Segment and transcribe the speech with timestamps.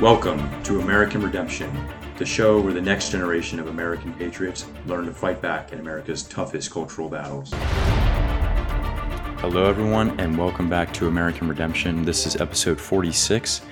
[0.00, 1.76] Welcome to American Redemption,
[2.18, 6.22] the show where the next generation of American patriots learn to fight back in America's
[6.22, 7.50] toughest cultural battles.
[9.40, 12.04] Hello, everyone, and welcome back to American Redemption.
[12.04, 13.62] This is episode 46.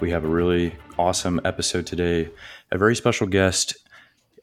[0.00, 2.28] We have a really awesome episode today.
[2.70, 3.74] A very special guest.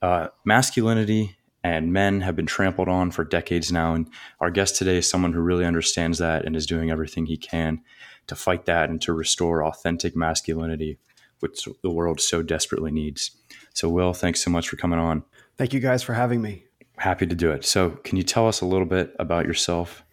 [0.01, 3.93] Uh, masculinity and men have been trampled on for decades now.
[3.93, 7.37] And our guest today is someone who really understands that and is doing everything he
[7.37, 7.81] can
[8.25, 10.97] to fight that and to restore authentic masculinity
[11.39, 13.31] which the world so desperately needs.
[13.73, 15.23] So, Will, thanks so much for coming on.
[15.57, 16.65] Thank you guys for having me.
[16.97, 17.65] Happy to do it.
[17.65, 20.03] So, can you tell us a little bit about yourself?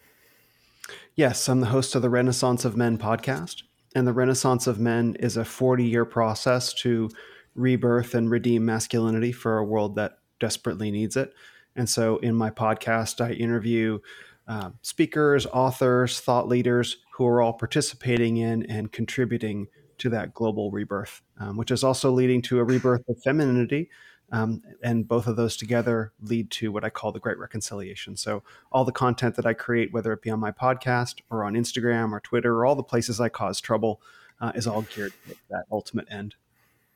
[1.14, 3.62] Yes, I'm the host of the Renaissance of Men podcast.
[3.95, 7.09] And the Renaissance of Men is a 40 year process to
[7.55, 11.33] rebirth and redeem masculinity for a world that desperately needs it.
[11.77, 14.00] And so, in my podcast, I interview
[14.47, 20.70] uh, speakers, authors, thought leaders who are all participating in and contributing to that global
[20.70, 23.91] rebirth, um, which is also leading to a rebirth of femininity.
[24.33, 28.17] Um, and both of those together lead to what I call the Great Reconciliation.
[28.17, 28.42] So,
[28.73, 32.11] all the content that I create, whether it be on my podcast or on Instagram
[32.11, 34.01] or Twitter or all the places I cause trouble,
[34.41, 36.34] uh, is all geared to that ultimate end.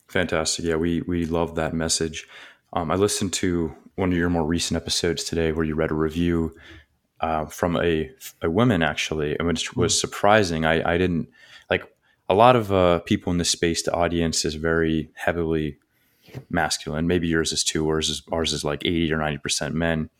[0.09, 0.65] Fantastic.
[0.65, 2.27] Yeah, we we love that message.
[2.73, 5.95] Um, I listened to one of your more recent episodes today where you read a
[5.95, 6.57] review
[7.21, 8.11] uh, from a
[8.43, 9.99] a woman actually, which was hmm.
[9.99, 10.65] surprising.
[10.65, 11.29] I I didn't
[12.29, 15.79] a lot of uh, people in this space, the audience is very heavily
[16.51, 17.07] masculine.
[17.07, 20.11] Maybe yours is too, ours is ours is like eighty or ninety percent men.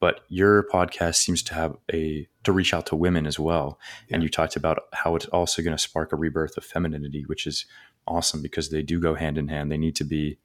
[0.00, 3.78] But your podcast seems to have a to reach out to women as well.
[4.08, 4.14] Yeah.
[4.14, 7.46] And you talked about how it's also going to spark a rebirth of femininity, which
[7.46, 7.66] is
[8.06, 9.70] awesome because they do go hand in hand.
[9.70, 10.38] They need to be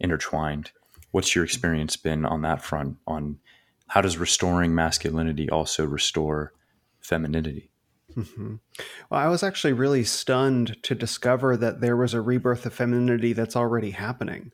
[0.00, 0.72] intertwined.
[1.12, 2.96] What's your experience been on that front?
[3.06, 3.38] On
[3.86, 6.52] how does restoring masculinity also restore
[7.00, 7.70] femininity?
[8.18, 8.56] Mm-hmm.
[9.10, 13.32] Well, I was actually really stunned to discover that there was a rebirth of femininity
[13.32, 14.50] that's already happening.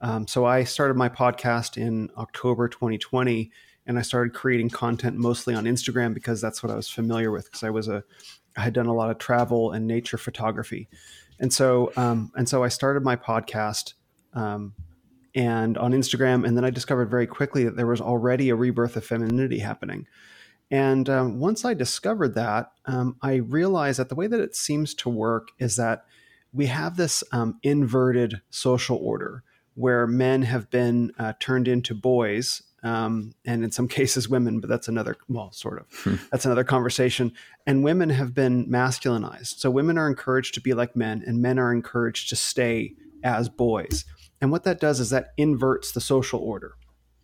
[0.00, 3.52] Um, so I started my podcast in October 2020,
[3.86, 7.44] and I started creating content mostly on Instagram because that's what I was familiar with.
[7.44, 8.02] Because I was a,
[8.56, 10.88] I had done a lot of travel and nature photography,
[11.38, 13.94] and so um, and so I started my podcast.
[14.32, 14.74] Um,
[15.36, 18.94] and on Instagram, and then I discovered very quickly that there was already a rebirth
[18.96, 20.06] of femininity happening.
[20.74, 24.92] And um, once I discovered that, um, I realized that the way that it seems
[24.94, 26.04] to work is that
[26.52, 32.60] we have this um, inverted social order where men have been uh, turned into boys.
[32.82, 36.16] Um, and in some cases, women, but that's another, well, sort of, hmm.
[36.32, 37.30] that's another conversation.
[37.68, 39.60] And women have been masculinized.
[39.60, 43.48] So women are encouraged to be like men, and men are encouraged to stay as
[43.48, 44.06] boys.
[44.40, 46.74] And what that does is that inverts the social order.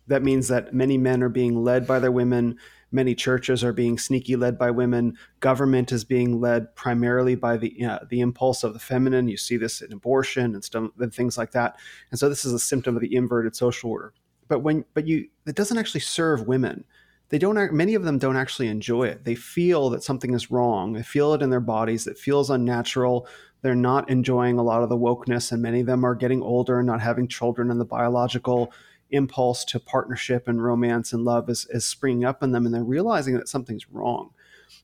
[0.07, 2.57] That means that many men are being led by their women
[2.91, 5.17] Many churches are being sneaky led by women.
[5.39, 9.29] Government is being led primarily by the uh, the impulse of the feminine.
[9.29, 11.77] You see this in abortion and, stuff, and things like that.
[12.09, 14.13] And so this is a symptom of the inverted social order.
[14.47, 16.83] But when but you it doesn't actually serve women.
[17.29, 17.73] They don't.
[17.73, 19.23] Many of them don't actually enjoy it.
[19.23, 20.91] They feel that something is wrong.
[20.91, 22.05] They feel it in their bodies.
[22.05, 23.25] It feels unnatural.
[23.61, 26.79] They're not enjoying a lot of the wokeness, and many of them are getting older
[26.79, 28.73] and not having children, and the biological
[29.11, 32.83] impulse to partnership and romance and love is, is springing up in them and they're
[32.83, 34.31] realizing that something's wrong.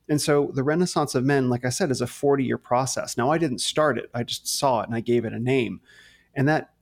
[0.09, 3.17] And so the Renaissance of Men, like I said, is a 40 year process.
[3.17, 5.81] Now, I didn't start it, I just saw it and I gave it a name.
[6.33, 6.73] And that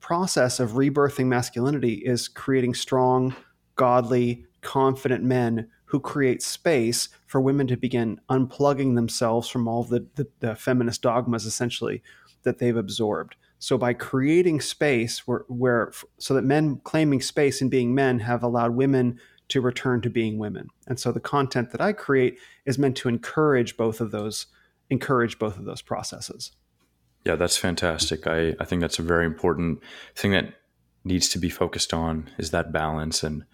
[0.00, 3.34] process of rebirthing masculinity is creating strong,
[3.76, 10.06] godly, confident men who create space for women to begin unplugging themselves from all the,
[10.14, 12.02] the, the feminist dogmas, essentially,
[12.44, 13.36] that they've absorbed.
[13.60, 18.42] So by creating space where, where so that men claiming space and being men have
[18.42, 20.68] allowed women to return to being women.
[20.86, 24.46] And so the content that I create is meant to encourage both of those
[24.88, 26.50] encourage both of those processes.
[27.24, 28.26] Yeah, that's fantastic.
[28.26, 29.80] I, I think that's a very important
[30.14, 30.54] thing that
[31.04, 33.22] needs to be focused on is that balance.
[33.22, 33.44] And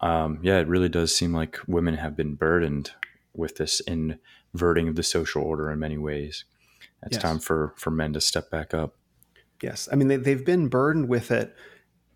[0.00, 2.90] um, yeah, it really does seem like women have been burdened
[3.34, 6.44] with this inverting of the social order in many ways.
[7.04, 7.22] It's yes.
[7.22, 8.96] time for, for men to step back up.
[9.62, 9.88] Yes.
[9.90, 11.54] I mean, they, they've been burdened with it.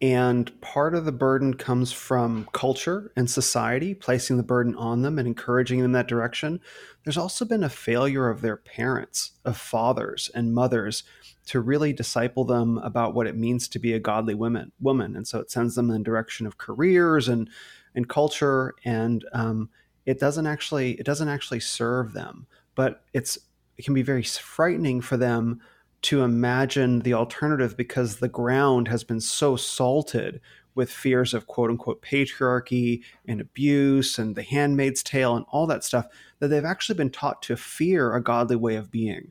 [0.00, 5.16] And part of the burden comes from culture and society, placing the burden on them
[5.16, 6.60] and encouraging them that direction.
[7.04, 11.04] There's also been a failure of their parents, of fathers and mothers,
[11.46, 14.72] to really disciple them about what it means to be a godly woman.
[14.80, 17.48] Woman, and so it sends them in the direction of careers and
[17.94, 19.68] and culture, and um,
[20.04, 22.46] it doesn't actually it doesn't actually serve them.
[22.74, 23.38] But it's
[23.76, 25.60] it can be very frightening for them
[26.02, 30.40] to imagine the alternative because the ground has been so salted
[30.74, 35.84] with fears of quote unquote patriarchy and abuse and the handmaid's tale and all that
[35.84, 36.06] stuff
[36.38, 39.30] that they've actually been taught to fear a godly way of being.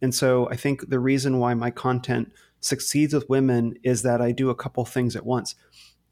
[0.00, 4.32] And so I think the reason why my content succeeds with women is that I
[4.32, 5.54] do a couple things at once.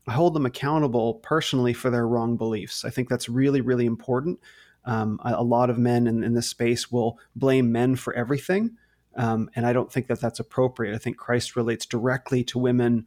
[0.06, 2.84] I hold them accountable personally for their wrong beliefs.
[2.84, 4.40] I think that's really, really important.
[4.84, 8.78] Um, a, lot of men in, in, this space will blame men for everything.
[9.16, 10.94] Um, and I don't think that that's appropriate.
[10.94, 13.06] I think Christ relates directly to women,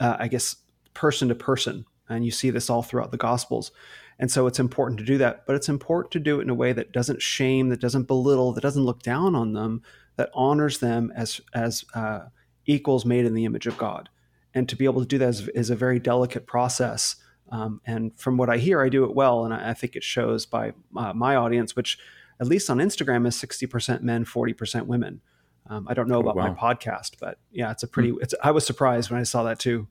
[0.00, 0.56] uh, I guess,
[0.94, 1.84] person to person.
[2.08, 3.72] And you see this all throughout the Gospels.
[4.18, 6.54] And so it's important to do that, but it's important to do it in a
[6.54, 9.82] way that doesn't shame, that doesn't belittle, that doesn't look down on them,
[10.16, 12.26] that honors them as as uh,
[12.64, 14.08] equals made in the image of God.
[14.54, 17.16] And to be able to do that is, is a very delicate process.
[17.50, 20.04] Um, and from what I hear, I do it well, and I, I think it
[20.04, 21.98] shows by uh, my audience, which
[22.40, 25.20] at least on Instagram is sixty percent men, forty percent women.
[25.68, 26.48] Um, I don't know oh, about wow.
[26.48, 28.10] my podcast, but yeah, it's a pretty.
[28.10, 28.18] Hmm.
[28.22, 28.34] It's.
[28.42, 29.88] I was surprised when I saw that too.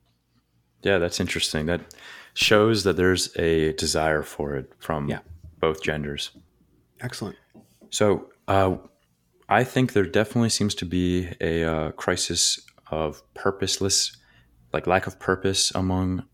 [0.83, 1.65] Yeah, that's interesting.
[1.65, 1.81] That
[2.33, 5.19] shows that there's a desire for it from yeah.
[5.59, 6.31] both genders.
[7.01, 7.37] Excellent.
[7.89, 8.77] So, uh,
[9.49, 12.59] I think there definitely seems to be a uh, crisis
[12.91, 14.17] of purposeless,
[14.73, 16.25] like lack of purpose among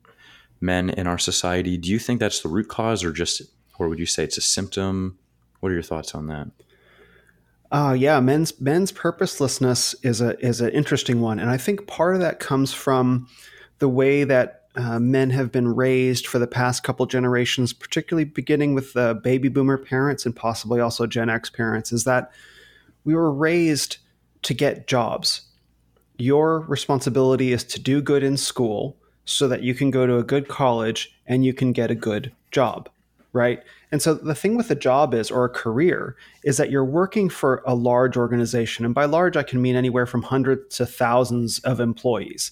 [0.62, 1.78] men in our society.
[1.78, 3.42] Do you think that's the root cause, or just,
[3.78, 5.18] or would you say it's a symptom?
[5.60, 6.48] What are your thoughts on that?
[7.72, 12.16] Uh, yeah, men's men's purposelessness is a is an interesting one, and I think part
[12.16, 13.28] of that comes from
[13.78, 18.74] the way that uh, men have been raised for the past couple generations, particularly beginning
[18.74, 22.32] with the baby boomer parents and possibly also Gen X parents, is that
[23.04, 23.98] we were raised
[24.44, 25.42] to get jobs.
[26.18, 30.24] Your responsibility is to do good in school so that you can go to a
[30.24, 32.90] good college and you can get a good job,
[33.32, 33.64] right?
[33.92, 37.30] And so the thing with a job is, or a career, is that you're working
[37.30, 38.86] for a large organization.
[38.86, 42.52] And by large, I can mean anywhere from hundreds to thousands of employees.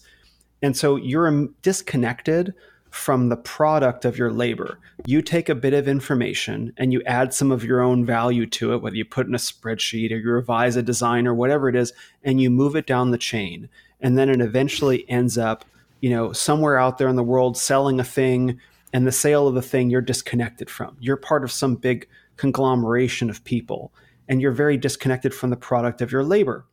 [0.62, 2.54] And so you're disconnected
[2.90, 4.80] from the product of your labor.
[5.06, 8.74] You take a bit of information and you add some of your own value to
[8.74, 11.76] it, whether you put in a spreadsheet or you revise a design or whatever it
[11.76, 11.94] is,
[12.24, 13.70] and you move it down the chain.
[14.02, 15.66] And then it eventually ends up,
[16.02, 18.60] you know, somewhere out there in the world selling a thing
[18.98, 20.98] and the sale of the thing you're disconnected from.
[21.00, 23.94] You're part of some big conglomeration of people
[24.28, 26.66] and you're very disconnected from the product of your labor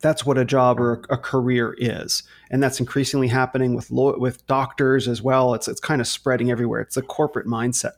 [0.00, 4.44] that's what a job or a career is, and that's increasingly happening with law, with
[4.48, 5.54] doctors as well.
[5.54, 6.80] It's it's kind of spreading everywhere.
[6.80, 7.92] It's a corporate mindset,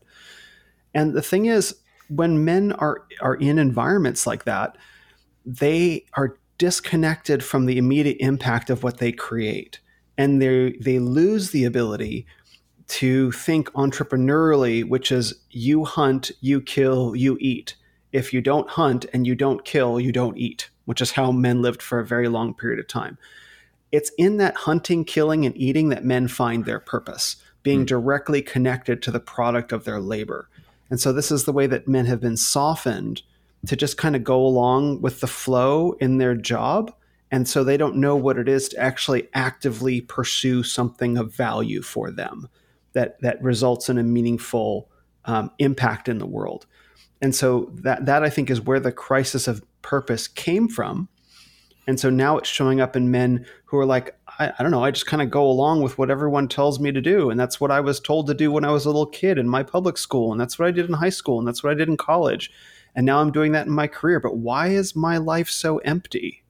[0.93, 1.75] and the thing is,
[2.11, 4.77] when men are are in environments like that,
[5.47, 9.81] they are disconnected from the immediate impact of what they create,
[10.19, 12.27] and they they lose the ability
[12.87, 17.77] to think entrepreneurially, which is you hunt, you kill, you eat.
[18.13, 21.63] If you don't hunt and you don't kill, you don't eat which is how men
[21.63, 23.19] lived for a very long period of time.
[23.93, 27.87] It's in that hunting, killing, and eating that men find their purpose, being mm.
[27.87, 30.49] directly connected to the product of their labor.
[30.91, 33.23] And so, this is the way that men have been softened
[33.67, 36.93] to just kind of go along with the flow in their job.
[37.31, 41.83] And so, they don't know what it is to actually actively pursue something of value
[41.83, 42.49] for them
[42.95, 44.91] that, that results in a meaningful
[45.27, 46.67] um, impact in the world.
[47.21, 51.09] And so that that I think is where the crisis of purpose came from.
[51.87, 54.85] And so now it's showing up in men who are like, I, I don't know,
[54.85, 57.31] I just kind of go along with what everyone tells me to do.
[57.31, 59.49] And that's what I was told to do when I was a little kid in
[59.49, 60.33] my public school.
[60.33, 61.39] And that's what I did in high school.
[61.39, 62.51] And that's what I did in college.
[62.95, 64.21] And now I'm doing that in my career.
[64.21, 66.45] But why is my life so empty?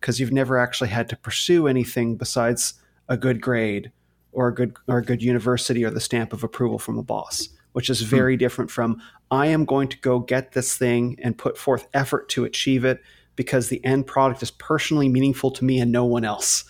[0.00, 2.74] Because you've never actually had to pursue anything besides
[3.08, 3.92] a good grade
[4.32, 7.48] or a good or a good university or the stamp of approval from a boss
[7.72, 8.06] which is hmm.
[8.06, 8.40] very hmm.
[8.40, 12.44] different from I am going to go get this thing and put forth effort to
[12.44, 13.02] achieve it
[13.34, 16.64] because the end product is personally meaningful to me and no one else.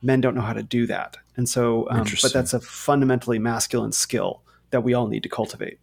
[0.00, 1.16] Men don't know how to do that.
[1.36, 5.80] And so, um, but that's a fundamentally masculine skill that we all need to cultivate.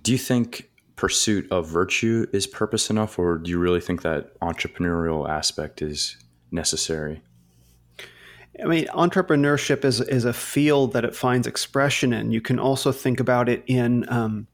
[0.00, 4.38] Do you think pursuit of virtue is purpose enough, or do you really think that
[4.40, 6.16] entrepreneurial aspect is
[6.50, 7.22] necessary?
[8.62, 12.30] I mean, entrepreneurship is is a field that it finds expression in.
[12.30, 14.46] You can also think about it in um,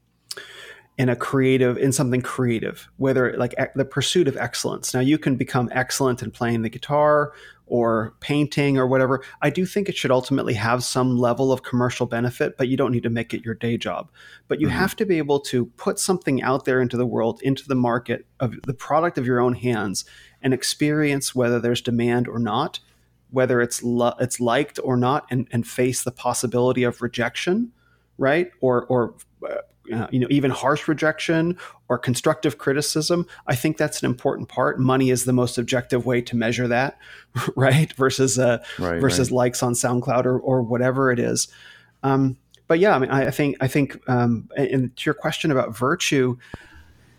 [0.99, 4.93] in a creative, in something creative, whether like the pursuit of excellence.
[4.93, 7.31] Now, you can become excellent in playing the guitar
[7.67, 9.23] or painting or whatever.
[9.41, 12.91] I do think it should ultimately have some level of commercial benefit, but you don't
[12.91, 14.11] need to make it your day job.
[14.49, 14.77] But you mm-hmm.
[14.77, 18.25] have to be able to put something out there into the world, into the market
[18.41, 20.03] of the product of your own hands,
[20.41, 22.81] and experience whether there's demand or not
[23.31, 27.71] whether it's lo- it's liked or not, and, and face the possibility of rejection,
[28.17, 28.51] right?
[28.61, 29.15] Or or
[29.47, 31.57] uh, you know even harsh rejection
[31.87, 33.25] or constructive criticism.
[33.47, 34.79] I think that's an important part.
[34.79, 36.97] Money is the most objective way to measure that,
[37.55, 37.91] right?
[37.93, 39.37] Versus uh, right, versus right.
[39.37, 41.47] likes on SoundCloud or or whatever it is.
[42.03, 45.51] Um, but yeah, I mean, I, I think I think um, and to your question
[45.51, 46.37] about virtue,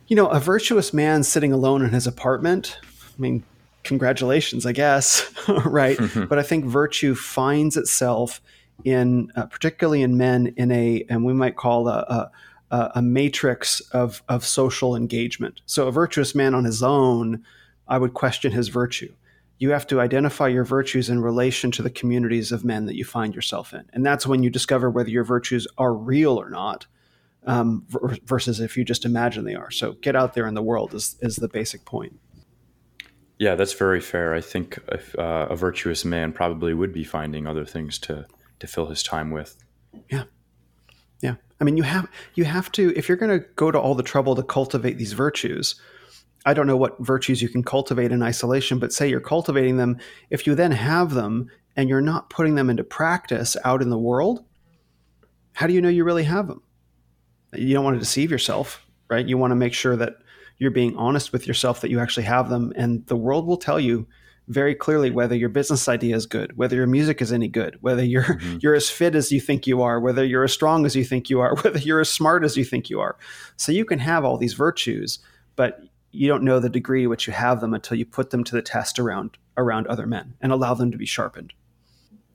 [0.06, 2.78] you know, a virtuous man sitting alone in his apartment
[3.20, 3.44] I mean,
[3.84, 5.30] congratulations, I guess,
[5.64, 5.98] right?
[6.28, 8.40] but I think virtue finds itself
[8.84, 12.30] in, uh, particularly in men, in a, and we might call a,
[12.70, 15.60] a, a matrix of, of social engagement.
[15.66, 17.44] So a virtuous man on his own,
[17.88, 19.12] I would question his virtue.
[19.58, 23.04] You have to identify your virtues in relation to the communities of men that you
[23.04, 23.84] find yourself in.
[23.92, 26.86] And that's when you discover whether your virtues are real or not.
[27.46, 27.86] Um,
[28.24, 29.70] versus if you just imagine they are.
[29.70, 32.20] So get out there in the world is, is the basic point.
[33.40, 34.34] Yeah, that's very fair.
[34.34, 38.26] I think if, uh, a virtuous man probably would be finding other things to
[38.58, 39.56] to fill his time with.
[40.10, 40.24] Yeah,
[41.22, 41.36] yeah.
[41.58, 44.02] I mean, you have you have to if you're going to go to all the
[44.02, 45.80] trouble to cultivate these virtues.
[46.44, 49.98] I don't know what virtues you can cultivate in isolation, but say you're cultivating them.
[50.28, 53.98] If you then have them and you're not putting them into practice out in the
[53.98, 54.44] world,
[55.54, 56.62] how do you know you really have them?
[57.54, 59.26] You don't want to deceive yourself, right?
[59.26, 60.16] You want to make sure that
[60.60, 62.72] you're being honest with yourself that you actually have them.
[62.76, 64.06] And the world will tell you
[64.46, 68.04] very clearly whether your business idea is good whether your music is any good whether
[68.04, 68.56] you're mm-hmm.
[68.60, 71.30] you're as fit as you think you are whether you're as strong as you think
[71.30, 73.16] you are whether you're as smart as you think you are.
[73.56, 75.20] So you can have all these virtues
[75.54, 78.42] but you don't know the degree to which you have them until you put them
[78.42, 81.52] to the test around around other men and allow them to be sharpened.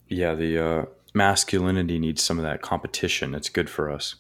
[0.08, 3.36] Yeah the uh, masculinity needs some of that competition.
[3.36, 4.15] It's good for us.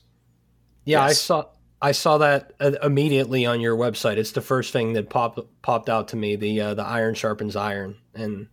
[0.83, 1.11] Yeah yes.
[1.11, 1.45] i saw
[1.85, 4.17] I saw that uh, immediately on your website.
[4.17, 6.35] It's the first thing that popped popped out to me.
[6.35, 8.47] The uh, the iron sharpens iron, and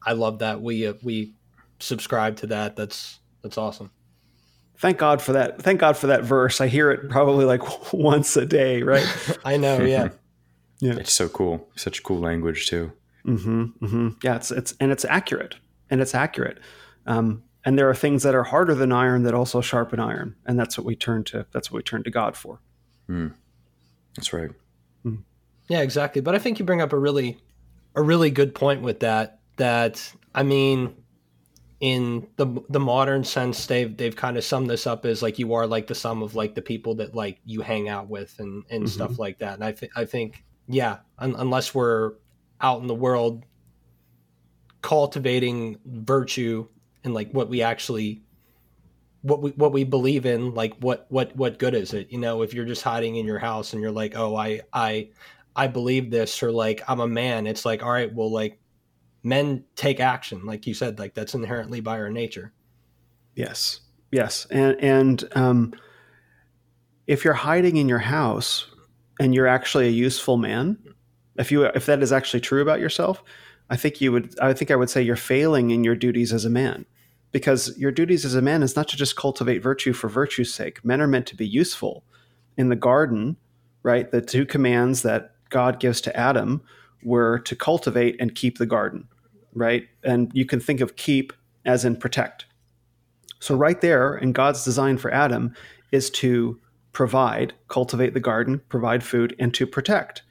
[0.00, 1.34] I love that we uh, we
[1.80, 2.76] subscribe to that.
[2.76, 3.90] That's that's awesome.
[4.78, 5.60] Thank God for that.
[5.60, 6.60] Thank God for that verse.
[6.60, 7.62] I hear it probably like
[7.92, 9.38] once a day, right?
[9.44, 9.78] I know.
[9.80, 10.10] Yeah.
[10.78, 10.98] yeah.
[10.98, 11.68] It's so cool.
[11.74, 12.92] Such cool language too.
[13.26, 14.08] Mm-hmm, mm-hmm.
[14.22, 14.36] Yeah.
[14.36, 15.56] It's it's and it's accurate,
[15.90, 16.60] and it's accurate.
[17.06, 20.58] Um, and there are things that are harder than iron that also sharpen iron and
[20.58, 22.60] that's what we turn to that's what we turn to god for
[23.10, 23.34] mm.
[24.14, 24.50] that's right
[25.04, 25.22] mm.
[25.68, 27.36] yeah exactly but i think you bring up a really
[27.94, 30.94] a really good point with that that i mean
[31.80, 35.52] in the the modern sense they've they've kind of summed this up as like you
[35.52, 38.64] are like the sum of like the people that like you hang out with and
[38.70, 38.86] and mm-hmm.
[38.86, 42.12] stuff like that and i think i think yeah un- unless we're
[42.60, 43.44] out in the world
[44.80, 46.66] cultivating virtue
[47.06, 48.22] and like what we actually
[49.22, 52.12] what we what we believe in like what what what good is it?
[52.12, 55.08] You know if you're just hiding in your house and you're like oh i i
[55.54, 58.60] i believe this or like i'm a man it's like all right well like
[59.22, 62.52] men take action like you said like that's inherently by our nature.
[63.34, 63.80] Yes.
[64.12, 64.46] Yes.
[64.50, 65.74] And and um
[67.06, 68.66] if you're hiding in your house
[69.18, 70.76] and you're actually a useful man
[71.38, 73.22] if you if that is actually true about yourself
[73.70, 76.44] i think you would i think i would say you're failing in your duties as
[76.44, 76.84] a man
[77.36, 80.82] because your duties as a man is not to just cultivate virtue for virtue's sake.
[80.82, 82.02] Men are meant to be useful.
[82.56, 83.36] In the garden,
[83.82, 86.62] right, the two commands that God gives to Adam
[87.02, 89.06] were to cultivate and keep the garden,
[89.52, 89.86] right?
[90.02, 91.34] And you can think of keep
[91.66, 92.46] as in protect.
[93.38, 95.54] So, right there in God's design for Adam
[95.92, 96.58] is to
[96.92, 100.22] provide, cultivate the garden, provide food, and to protect.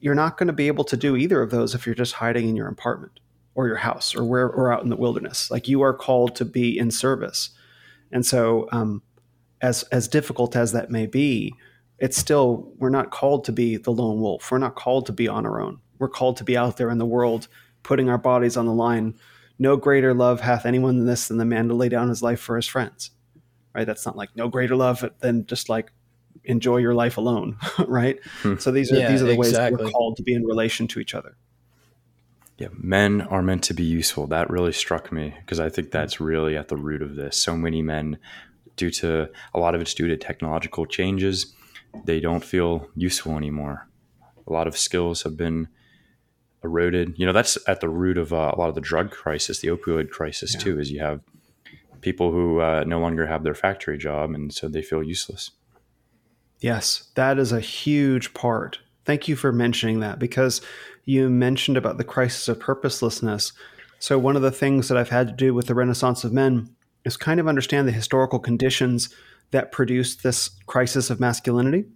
[0.00, 2.50] You're not going to be able to do either of those if you're just hiding
[2.50, 3.18] in your apartment
[3.58, 5.50] or your house or where or out in the wilderness.
[5.50, 7.50] Like you are called to be in service.
[8.12, 9.02] And so, um,
[9.60, 11.52] as as difficult as that may be,
[11.98, 14.52] it's still we're not called to be the lone wolf.
[14.52, 15.80] We're not called to be on our own.
[15.98, 17.48] We're called to be out there in the world,
[17.82, 19.18] putting our bodies on the line.
[19.58, 22.38] No greater love hath anyone than this than the man to lay down his life
[22.38, 23.10] for his friends.
[23.74, 23.88] Right?
[23.88, 25.90] That's not like no greater love than just like
[26.44, 27.58] enjoy your life alone.
[27.88, 28.20] right?
[28.42, 28.58] Hmm.
[28.58, 29.82] So these are yeah, these are the exactly.
[29.82, 31.36] ways we're called to be in relation to each other
[32.58, 34.26] yeah, men are meant to be useful.
[34.26, 37.36] That really struck me because I think that's really at the root of this.
[37.36, 38.18] So many men,
[38.76, 41.54] due to a lot of it's due to technological changes,
[42.04, 43.88] they don't feel useful anymore.
[44.46, 45.68] A lot of skills have been
[46.64, 47.14] eroded.
[47.16, 49.68] You know, that's at the root of uh, a lot of the drug crisis, the
[49.68, 50.60] opioid crisis yeah.
[50.60, 50.80] too.
[50.80, 51.20] Is you have
[52.00, 55.52] people who uh, no longer have their factory job, and so they feel useless.
[56.58, 58.80] Yes, that is a huge part.
[59.08, 60.60] Thank you for mentioning that because
[61.06, 63.54] you mentioned about the crisis of purposelessness.
[64.00, 66.76] So, one of the things that I've had to do with the Renaissance of Men
[67.06, 69.08] is kind of understand the historical conditions
[69.50, 71.86] that produced this crisis of masculinity.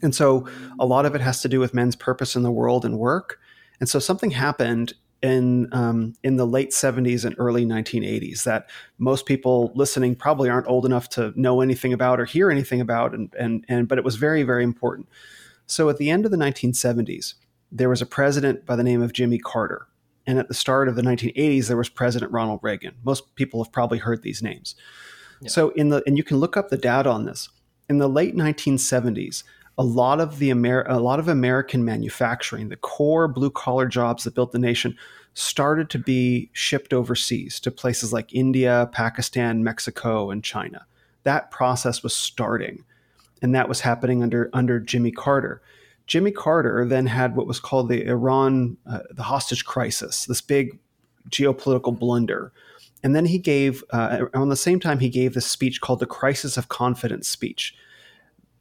[0.00, 0.48] And so,
[0.80, 3.38] a lot of it has to do with men's purpose in the world and work.
[3.78, 9.26] And so, something happened in um, in the late 70s and early 1980s that most
[9.26, 13.30] people listening probably aren't old enough to know anything about or hear anything about, and
[13.38, 15.06] and and but it was very very important.
[15.66, 17.34] So, at the end of the 1970s,
[17.72, 19.88] there was a president by the name of Jimmy Carter.
[20.26, 22.94] And at the start of the 1980s, there was President Ronald Reagan.
[23.04, 24.74] Most people have probably heard these names.
[25.40, 25.48] Yeah.
[25.48, 27.48] So in the and you can look up the data on this.
[27.88, 29.42] In the late 1970s,
[29.76, 34.24] a lot of the Amer- a lot of American manufacturing, the core blue collar jobs
[34.24, 34.96] that built the nation,
[35.34, 40.86] started to be shipped overseas to places like India, Pakistan, Mexico, and China.
[41.24, 42.84] That process was starting,
[43.44, 45.60] and that was happening under under Jimmy Carter.
[46.06, 50.78] Jimmy Carter then had what was called the Iran uh, the hostage crisis, this big
[51.28, 52.52] geopolitical blunder.
[53.02, 56.56] And then he gave, uh, the same time, he gave this speech called the Crisis
[56.56, 57.76] of Confidence speech.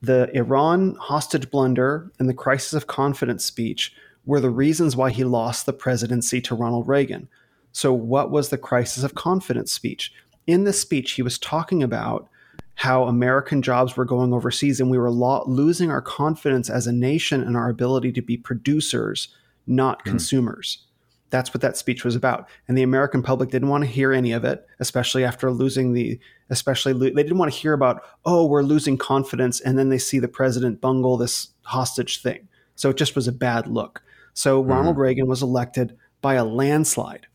[0.01, 5.23] The Iran hostage blunder and the Crisis of Confidence speech were the reasons why he
[5.23, 7.29] lost the presidency to Ronald Reagan.
[7.71, 10.11] So, what was the Crisis of Confidence speech?
[10.45, 12.27] In this speech, he was talking about
[12.75, 16.91] how American jobs were going overseas and we were lo- losing our confidence as a
[16.91, 19.29] nation and our ability to be producers,
[19.67, 20.05] not mm.
[20.05, 20.85] consumers.
[21.29, 22.47] That's what that speech was about.
[22.67, 26.19] And the American public didn't want to hear any of it, especially after losing the,
[26.49, 29.59] especially, lo- they didn't want to hear about, oh, we're losing confidence.
[29.59, 32.47] And then they see the president bungle this hostage thing.
[32.75, 34.03] So it just was a bad look.
[34.33, 34.71] So mm-hmm.
[34.71, 37.27] Ronald Reagan was elected by a landslide.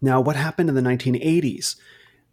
[0.00, 1.76] Now, what happened in the 1980s?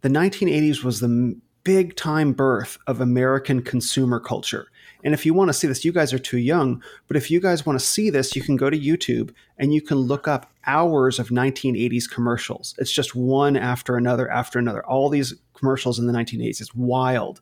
[0.02, 4.68] The 1980s was the big time birth of American consumer culture.
[5.02, 7.40] And if you want to see this, you guys are too young, but if you
[7.40, 10.52] guys want to see this, you can go to YouTube and you can look up
[10.66, 12.74] hours of 1980s commercials.
[12.78, 14.84] It's just one after another after another.
[14.84, 16.60] All these commercials in the 1980s.
[16.60, 17.40] It's wild.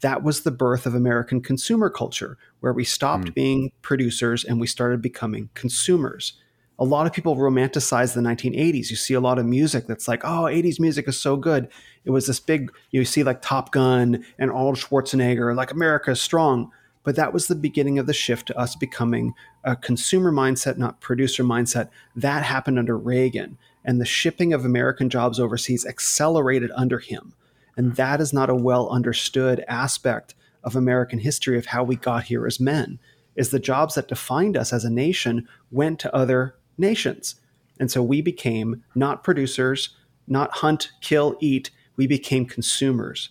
[0.00, 3.34] That was the birth of American consumer culture, where we stopped mm.
[3.34, 6.34] being producers and we started becoming consumers.
[6.78, 8.90] A lot of people romanticize the 1980s.
[8.90, 11.68] You see a lot of music that's like, oh, 80s music is so good.
[12.04, 16.20] It was this big, you see like Top Gun and Arnold Schwarzenegger, like America is
[16.20, 16.70] strong
[17.08, 19.32] but that was the beginning of the shift to us becoming
[19.64, 21.88] a consumer mindset, not producer mindset.
[22.14, 27.32] That happened under Reagan, and the shipping of American jobs overseas accelerated under him.
[27.78, 32.24] And that is not a well understood aspect of American history of how we got
[32.24, 32.98] here as men.
[33.36, 37.36] Is the jobs that defined us as a nation went to other nations.
[37.80, 39.90] And so we became not producers,
[40.26, 41.70] not hunt, kill, eat.
[41.96, 43.30] We became consumers.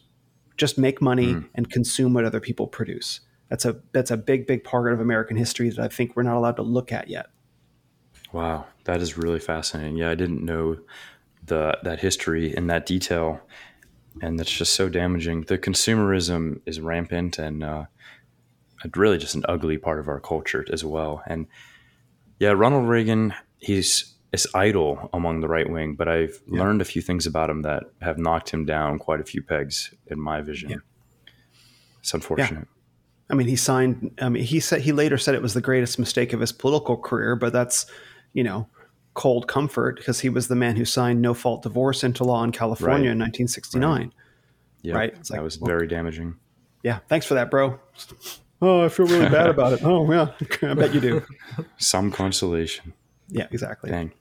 [0.58, 1.50] Just make money mm.
[1.56, 3.22] and consume what other people produce.
[3.50, 6.36] That's a that's a big big part of American history that I think we're not
[6.36, 7.28] allowed to look at yet.
[8.34, 9.96] Wow, that is really fascinating.
[9.96, 10.78] Yeah, I didn't know
[11.46, 13.40] the that history in that detail,
[14.22, 15.44] and that's just so damaging.
[15.44, 17.86] The consumerism is rampant, and uh,
[18.96, 21.24] really just an ugly part of our culture as well.
[21.26, 21.48] And
[22.40, 26.60] yeah, Ronald Reagan, he's is idol among the right wing, but I've yeah.
[26.60, 29.94] learned a few things about him that have knocked him down quite a few pegs
[30.08, 30.70] in my vision.
[30.70, 30.78] Yeah.
[32.00, 32.68] It's unfortunate.
[33.30, 34.12] I mean, he signed.
[34.22, 36.98] I mean, he said he later said it was the greatest mistake of his political
[36.98, 37.86] career, but that's,
[38.34, 38.68] you know,
[39.14, 42.52] cold comfort because he was the man who signed no fault divorce into law in
[42.52, 43.14] California right.
[43.14, 43.92] in 1969.
[43.92, 44.12] Right.
[44.82, 45.14] Yeah, right?
[45.16, 46.36] It's that like, was well, very damaging.
[46.84, 47.80] Yeah, thanks for that, bro.
[48.62, 49.82] Oh, I feel really bad about it.
[49.84, 50.32] Oh, yeah,
[50.70, 51.24] I bet you do.
[51.78, 52.94] Some consolation.
[53.30, 53.92] Yeah, exactly.
[53.92, 54.12] Dang.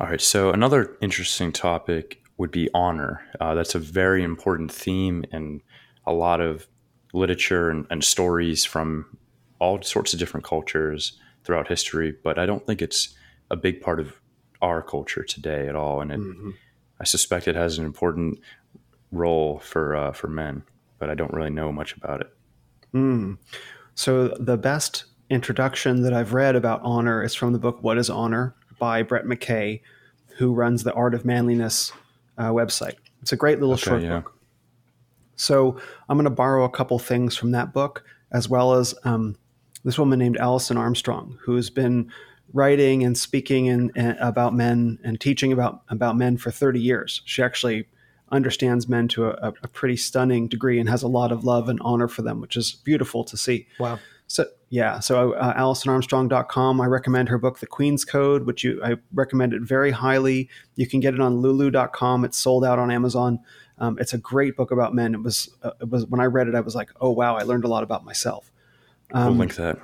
[0.00, 0.20] All right.
[0.20, 3.22] So another interesting topic would be honor.
[3.40, 5.62] Uh, that's a very important theme in
[6.04, 6.66] a lot of
[7.12, 9.16] literature and, and stories from
[9.60, 13.14] all sorts of different cultures throughout history, but I don't think it's
[13.50, 14.20] a big part of
[14.60, 16.00] our culture today at all.
[16.00, 16.50] And it, mm-hmm.
[17.00, 18.40] I suspect it has an important
[19.12, 20.64] role for uh, for men,
[20.98, 22.34] but I don't really know much about it.
[22.94, 23.38] Mm.
[23.94, 28.08] So the best introduction that I've read about honor is from the book "What Is
[28.08, 29.80] Honor" by Brett McKay,
[30.36, 31.92] who runs the Art of Manliness
[32.38, 32.96] uh, website.
[33.22, 34.20] It's a great little okay, short yeah.
[34.20, 34.34] book.
[35.36, 39.36] So I'm going to borrow a couple things from that book, as well as um,
[39.84, 42.10] this woman named Alison Armstrong, who's been
[42.52, 47.22] writing and speaking and, and about men and teaching about about men for 30 years.
[47.24, 47.86] She actually
[48.30, 51.78] understands men to a, a, pretty stunning degree and has a lot of love and
[51.82, 53.66] honor for them, which is beautiful to see.
[53.78, 53.98] Wow.
[54.26, 56.80] So yeah, so uh, AlisonArmstrong.com.
[56.80, 60.48] I recommend her book, The Queen's Code, which you I recommend it very highly.
[60.76, 62.24] You can get it on Lulu.com.
[62.24, 63.40] It's sold out on Amazon.
[63.78, 65.14] Um, it's a great book about men.
[65.14, 67.42] It was uh, it was when I read it, I was like, oh wow, I
[67.42, 68.50] learned a lot about myself.
[69.12, 69.78] Um, we'll link that.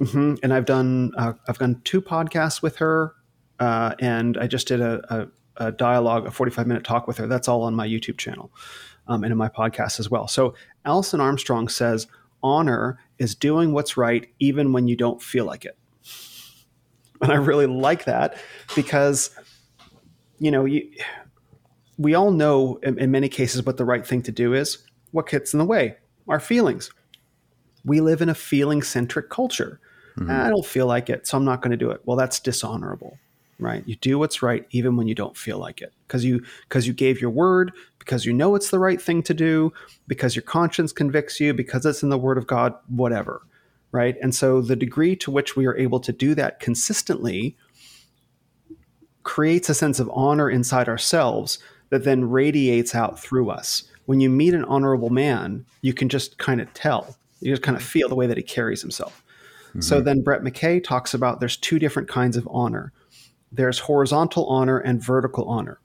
[0.00, 0.34] Mm-hmm.
[0.42, 3.14] And I've done uh, I've done two podcasts with her,
[3.58, 7.18] uh, and I just did a, a, a, dialogue, a forty five minute talk with
[7.18, 7.26] her.
[7.26, 8.50] That's all on my YouTube channel,
[9.06, 10.26] um, and in my podcast as well.
[10.28, 12.06] So Alison Armstrong says
[12.42, 15.76] honor is doing what's right even when you don't feel like it,
[17.20, 18.38] and I really like that
[18.74, 19.30] because
[20.38, 20.90] you know you
[21.98, 24.78] we all know in, in many cases what the right thing to do is.
[25.10, 25.96] What gets in the way?
[26.28, 26.90] Our feelings.
[27.84, 29.80] We live in a feeling centric culture.
[30.16, 30.30] Mm-hmm.
[30.30, 32.00] I don't feel like it, so I'm not going to do it.
[32.04, 33.18] Well, that's dishonorable,
[33.58, 33.82] right?
[33.86, 36.92] You do what's right even when you don't feel like it because you because you
[36.92, 39.72] gave your word, because you know it's the right thing to do,
[40.06, 43.42] because your conscience convicts you, because it's in the word of God, whatever.
[43.92, 44.16] right?
[44.22, 47.56] And so the degree to which we are able to do that consistently
[49.22, 51.58] creates a sense of honor inside ourselves
[51.90, 53.84] that then radiates out through us.
[54.06, 57.16] When you meet an honorable man, you can just kind of tell.
[57.40, 59.22] You just kind of feel the way that he carries himself.
[59.70, 59.80] Mm-hmm.
[59.80, 62.92] So then Brett McKay talks about there's two different kinds of honor.
[63.50, 65.80] There's horizontal honor and vertical honor.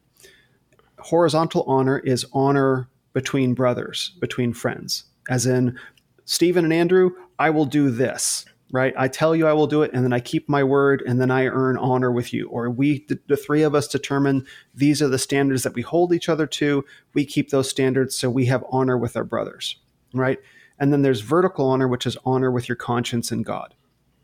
[1.00, 5.06] Horizontal honor is honor between brothers, between friends.
[5.30, 5.78] As in
[6.26, 8.94] Stephen and Andrew, I will do this right?
[8.98, 11.30] I tell you I will do it, and then I keep my word, and then
[11.30, 12.50] I earn honor with you.
[12.50, 16.28] Or we, the, three of us, determine these are the standards that we hold each
[16.28, 16.84] other to.
[17.14, 19.78] We keep those standards, so we have honor with our brothers,
[20.12, 20.40] right?
[20.80, 23.76] And then there's vertical honor, which is honor with your conscience and God,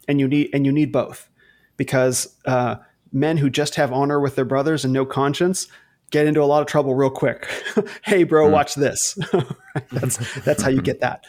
[0.07, 1.29] and you need and you need both,
[1.77, 2.77] because uh,
[3.11, 5.67] men who just have honor with their brothers and no conscience
[6.11, 7.47] get into a lot of trouble real quick.
[8.03, 8.51] hey, bro, mm.
[8.51, 9.17] watch this.
[9.91, 11.25] that's that's how you get that.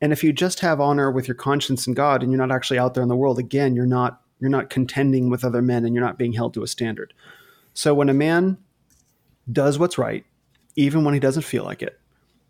[0.00, 2.78] And if you just have honor with your conscience and God and you're not actually
[2.78, 5.94] out there in the world, again, you're not you're not contending with other men and
[5.94, 7.14] you're not being held to a standard.
[7.72, 8.58] So when a man
[9.50, 10.24] does what's right,
[10.76, 11.98] even when he doesn't feel like it,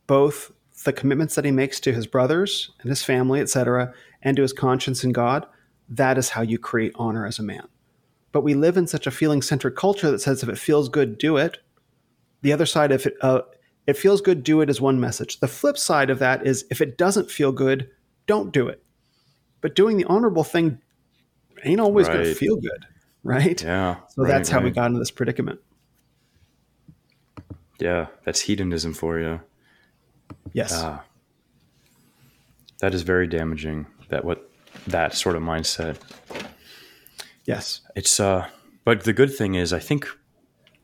[0.06, 0.52] both
[0.84, 4.52] the commitments that he makes to his brothers and his family, etc., and to his
[4.52, 5.46] conscience and God,
[5.88, 7.68] that is how you create honor as a man.
[8.36, 11.16] But we live in such a feeling centric culture that says if it feels good,
[11.16, 11.56] do it.
[12.42, 13.40] The other side, if it uh,
[13.86, 15.40] it feels good, do it is one message.
[15.40, 17.88] The flip side of that is if it doesn't feel good,
[18.26, 18.82] don't do it.
[19.62, 20.82] But doing the honorable thing
[21.64, 22.12] ain't always right.
[22.12, 22.84] going to feel good,
[23.24, 23.62] right?
[23.62, 24.00] Yeah.
[24.10, 24.64] So right, that's how right.
[24.64, 25.60] we got into this predicament.
[27.80, 29.40] Yeah, that's hedonism for you.
[30.52, 30.74] Yes.
[30.74, 30.98] Uh,
[32.80, 33.86] that is very damaging.
[34.10, 34.50] That what
[34.88, 35.96] that sort of mindset.
[37.46, 37.80] Yes.
[37.94, 38.48] It's uh
[38.84, 40.08] but the good thing is I think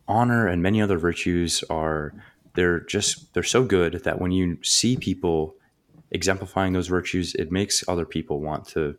[0.09, 2.12] honor and many other virtues are
[2.55, 5.55] they're just they're so good that when you see people
[6.11, 8.96] exemplifying those virtues, it makes other people want to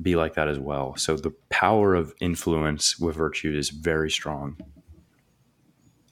[0.00, 0.96] be like that as well.
[0.96, 4.56] So the power of influence with virtue is very strong.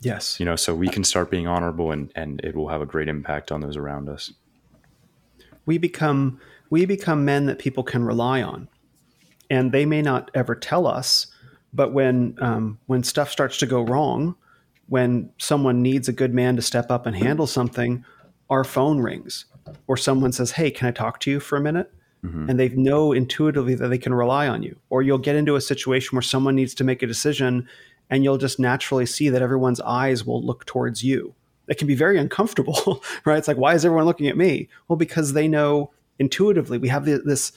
[0.01, 0.39] Yes.
[0.39, 3.09] You know, so we can start being honorable and, and it will have a great
[3.09, 4.33] impact on those around us.
[5.67, 8.69] We become we become men that people can rely on.
[9.51, 11.27] And they may not ever tell us,
[11.73, 14.37] but when um, when stuff starts to go wrong,
[14.89, 18.05] when someone needs a good man to step up and handle something,
[18.51, 19.47] our phone rings
[19.87, 21.93] or someone says, Hey, can I talk to you for a minute?
[22.25, 22.51] Mm-hmm.
[22.51, 24.77] And they know intuitively that they can rely on you.
[24.89, 27.69] Or you'll get into a situation where someone needs to make a decision
[28.11, 31.35] and you'll just naturally see that everyone's eyes will look towards you.
[31.69, 33.39] It can be very uncomfortable, right?
[33.39, 34.69] It's like, why is everyone looking at me?
[34.89, 37.53] Well, because they know intuitively we have this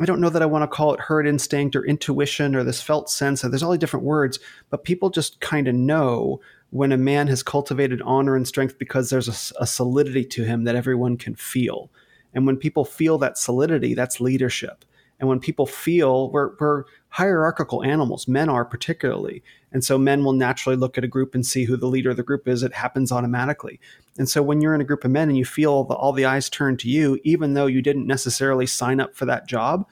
[0.00, 2.82] I don't know that I want to call it herd instinct or intuition or this
[2.82, 3.44] felt sense.
[3.44, 7.28] Uh, there's all these different words, but people just kind of know when a man
[7.28, 11.36] has cultivated honor and strength because there's a, a, solidity to him that everyone can
[11.36, 11.90] feel.
[12.32, 14.84] And when people feel that solidity, that's leadership.
[15.20, 19.42] And when people feel we're, we're hierarchical animals, men are particularly.
[19.72, 22.16] And so men will naturally look at a group and see who the leader of
[22.16, 22.62] the group is.
[22.62, 23.80] It happens automatically.
[24.18, 26.24] And so when you're in a group of men and you feel the, all the
[26.24, 29.86] eyes turn to you, even though you didn't necessarily sign up for that job,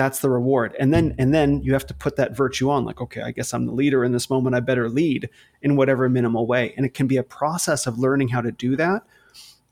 [0.00, 3.02] that's the reward and then and then you have to put that virtue on like
[3.02, 5.28] okay i guess i'm the leader in this moment i better lead
[5.60, 8.76] in whatever minimal way and it can be a process of learning how to do
[8.76, 9.02] that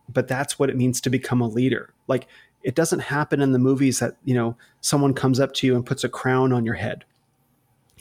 [0.07, 2.27] but that's what it means to become a leader like
[2.63, 5.87] it doesn't happen in the movies that you know someone comes up to you and
[5.87, 7.05] puts a crown on your head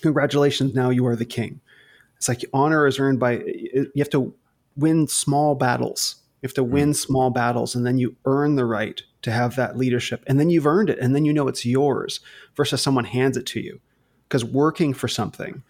[0.01, 1.59] congratulations now you are the king
[2.17, 4.33] it's like honor is earned by you have to
[4.75, 6.69] win small battles you have to mm.
[6.69, 10.23] win small battles and then you earn the right to have that leadership.
[10.27, 12.19] And then you've earned it and then you know it's yours
[12.55, 13.79] versus someone hands it to you.
[14.27, 15.63] Because working for something,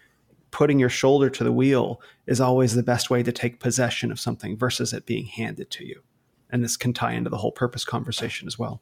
[0.50, 4.20] putting your shoulder to the wheel is always the best way to take possession of
[4.20, 6.02] something versus it being handed to you.
[6.50, 8.80] And this can tie into the whole purpose conversation as well.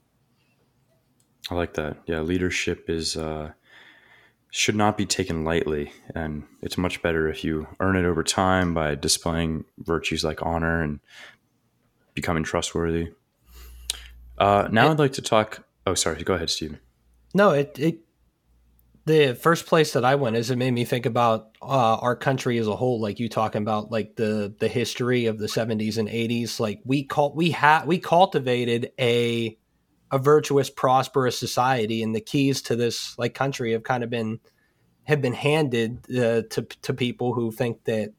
[1.51, 1.99] I like that.
[2.07, 3.53] Yeah, leadership is uh,
[4.51, 8.75] should not be taken lightly, and it's much better if you earn it over time
[8.75, 11.01] by displaying virtues like honor and
[12.15, 13.13] becoming trustworthy.
[14.39, 15.67] Uh, now it, I'd like to talk.
[15.87, 16.23] Oh, sorry.
[16.23, 16.81] Go ahead, Stephen.
[17.35, 17.99] No, it, it
[19.07, 22.59] the first place that I went is it made me think about uh, our country
[22.59, 23.01] as a whole.
[23.01, 26.59] Like you talking about like the the history of the seventies and eighties.
[26.59, 29.57] Like we call we had we cultivated a
[30.11, 34.41] a virtuous, prosperous society, and the keys to this like country have kind of been
[35.05, 38.13] have been handed uh, to to people who think that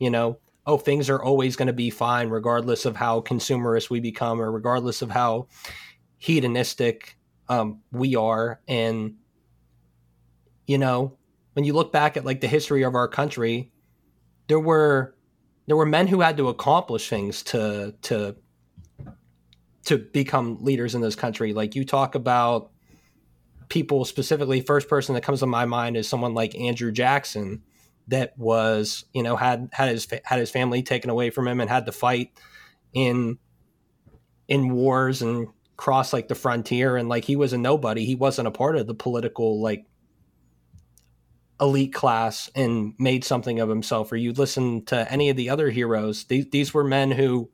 [0.00, 4.00] you know oh, things are always going to be fine, regardless of how consumerist we
[4.00, 5.46] become or regardless of how
[6.18, 7.16] hedonistic
[7.48, 8.60] um, we are.
[8.66, 9.16] And,
[10.66, 11.16] you know,
[11.54, 13.70] when you look back at like the history of our country,
[14.48, 15.14] there were
[15.66, 18.36] there were men who had to accomplish things to to
[19.84, 21.52] to become leaders in this country.
[21.52, 22.70] Like you talk about
[23.68, 27.62] people specifically, first person that comes to my mind is someone like Andrew Jackson,
[28.08, 31.70] that was you know had had his had his family taken away from him and
[31.70, 32.32] had to fight
[32.92, 33.38] in
[34.48, 38.46] in wars and cross like the frontier and like he was a nobody he wasn't
[38.46, 39.86] a part of the political like
[41.60, 45.70] elite class and made something of himself or you listen to any of the other
[45.70, 47.48] heroes these, these were men who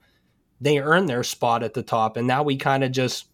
[0.61, 3.27] they earned their spot at the top and now we kind of just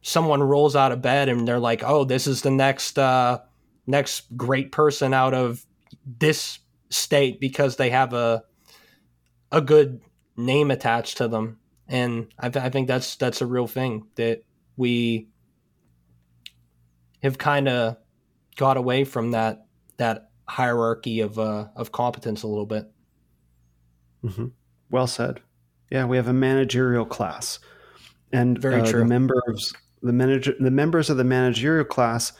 [0.00, 3.38] someone rolls out of bed and they're like oh this is the next uh
[3.86, 5.64] next great person out of
[6.06, 6.60] this
[6.90, 8.44] state because they have a
[9.50, 10.00] a good
[10.36, 11.58] name attached to them.
[11.86, 14.42] And I, th- I think that's that's a real thing that
[14.76, 15.28] we
[17.22, 17.96] have kind of
[18.56, 19.63] got away from that
[19.96, 22.90] that hierarchy of uh, of competence a little bit.
[24.24, 24.46] Mm-hmm.
[24.90, 25.40] Well said.
[25.90, 27.58] Yeah, we have a managerial class,
[28.32, 29.00] and very uh, true.
[29.00, 32.32] The members the manager the members of the managerial class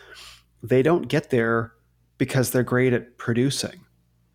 [0.63, 1.75] they don't get there
[2.17, 3.85] because they're great at producing.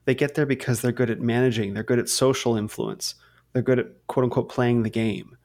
[0.05, 1.73] They get there because they're good at managing.
[1.73, 3.15] They're good at social influence.
[3.53, 5.37] They're good at quote unquote playing the game,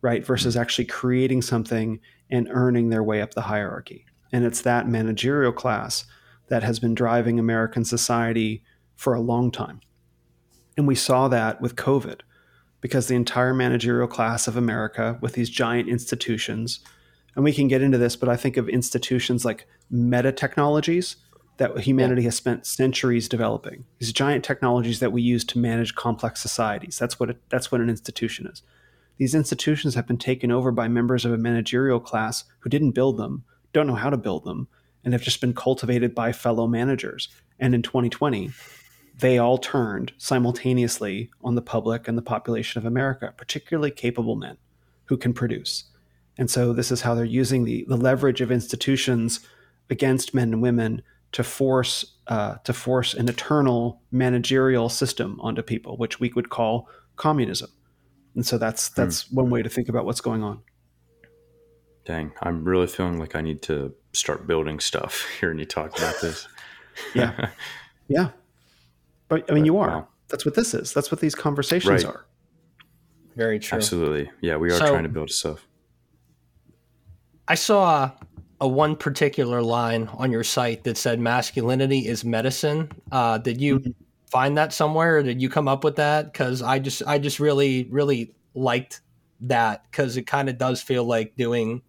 [0.00, 0.24] right?
[0.24, 0.62] Versus mm-hmm.
[0.62, 4.06] actually creating something and earning their way up the hierarchy.
[4.32, 6.04] And it's that managerial class
[6.48, 8.62] that has been driving American society
[8.94, 9.80] for a long time.
[10.76, 12.20] And we saw that with COVID
[12.80, 16.80] because the entire managerial class of America, with these giant institutions,
[17.34, 21.16] and we can get into this, but I think of institutions like meta technologies
[21.58, 23.84] that humanity has spent centuries developing.
[23.98, 26.98] These giant technologies that we use to manage complex societies.
[26.98, 28.62] That's what that's what an institution is.
[29.18, 33.16] These institutions have been taken over by members of a managerial class who didn't build
[33.16, 34.68] them, don't know how to build them,
[35.08, 37.28] and have just been cultivated by fellow managers.
[37.58, 38.50] And in 2020,
[39.18, 44.58] they all turned simultaneously on the public and the population of America, particularly capable men
[45.06, 45.84] who can produce.
[46.36, 49.40] And so this is how they're using the, the leverage of institutions
[49.88, 51.00] against men and women
[51.32, 56.86] to force uh, to force an eternal managerial system onto people, which we would call
[57.16, 57.70] communism.
[58.34, 59.00] And so that's hmm.
[59.00, 60.60] that's one way to think about what's going on.
[62.04, 66.20] Dang, I'm really feeling like I need to start building stuff hearing you talk about
[66.20, 66.48] this.
[67.14, 67.50] yeah,
[68.08, 68.30] yeah,
[69.28, 69.88] but I mean, but, you are.
[69.88, 70.08] Wow.
[70.28, 70.92] That's what this is.
[70.92, 72.14] That's what these conversations right.
[72.14, 72.26] are.
[73.34, 73.76] Very true.
[73.76, 74.30] Absolutely.
[74.40, 75.66] Yeah, we are so, trying to build stuff.
[77.46, 78.10] I saw
[78.60, 82.90] a one particular line on your site that said masculinity is medicine.
[83.12, 83.90] Uh, did you mm-hmm.
[84.30, 85.18] find that somewhere?
[85.18, 86.32] Or did you come up with that?
[86.32, 89.00] Because I just I just really really liked
[89.42, 91.82] that because it kind of does feel like doing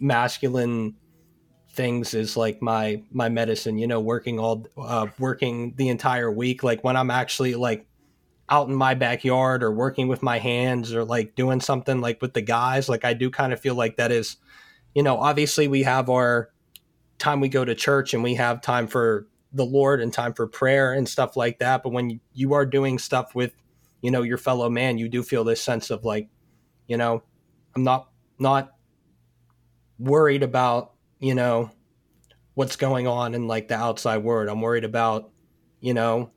[0.00, 0.96] masculine
[1.76, 3.78] things is like my my medicine.
[3.78, 6.62] You know, working all uh, working the entire week.
[6.62, 7.86] Like when I'm actually like
[8.48, 12.32] out in my backyard or working with my hands or like doing something like with
[12.32, 12.88] the guys.
[12.88, 14.36] Like I do kind of feel like that is
[14.96, 16.50] you know, obviously we have our
[17.18, 20.46] time we go to church and we have time for the Lord and time for
[20.46, 21.82] prayer and stuff like that.
[21.82, 23.52] But when you are doing stuff with,
[24.00, 26.28] you know, your fellow man, you do feel this sense of like,
[26.86, 27.22] you know,
[27.74, 28.08] I'm not
[28.38, 28.72] not
[29.98, 31.70] worried about, you know,
[32.54, 34.48] what's going on in like the outside world.
[34.48, 35.30] I'm worried about,
[35.80, 36.30] you know,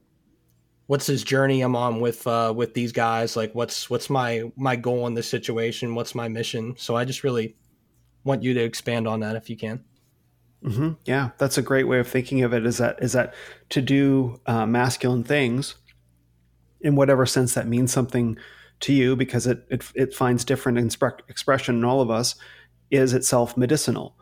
[0.88, 3.36] what's this journey I'm on with uh with these guys?
[3.36, 5.96] Like what's what's my my goal in this situation?
[5.96, 6.76] What's my mission?
[6.78, 7.56] So I just really
[8.24, 9.84] want you to expand on that if you can.
[10.64, 10.94] Mm-hmm.
[11.06, 12.66] Yeah, that's a great way of thinking of it.
[12.66, 13.34] Is that is that
[13.70, 15.76] to do uh, masculine things,
[16.82, 18.38] in whatever sense that means something
[18.82, 22.36] to you, because it it, it finds different inspre- expression in all of us,
[22.92, 24.18] is itself medicinal,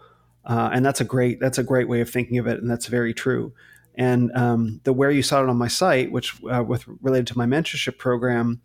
[0.47, 2.87] uh, and that's a great that's a great way of thinking of it, and that's
[2.87, 3.53] very true.
[3.95, 7.37] And um, the where you saw it on my site, which uh, with related to
[7.37, 8.61] my mentorship program,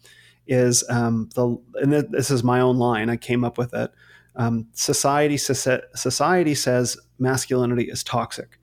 [0.47, 3.11] is um, the and this is my own line.
[3.11, 3.93] I came up with it
[4.37, 8.59] um, society society says masculinity is toxic.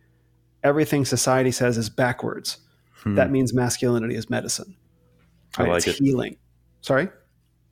[0.64, 2.58] Everything society says is backwards.
[3.04, 3.16] Hmm.
[3.16, 4.76] That means masculinity is medicine.
[5.58, 5.68] Right?
[5.68, 6.04] I like it's it.
[6.04, 6.38] Healing.
[6.82, 7.10] Sorry.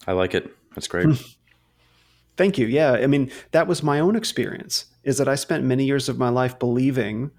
[0.05, 0.53] I like it.
[0.75, 1.07] That's great.
[2.37, 2.67] Thank you.
[2.67, 4.85] Yeah, I mean that was my own experience.
[5.03, 7.31] Is that I spent many years of my life believing,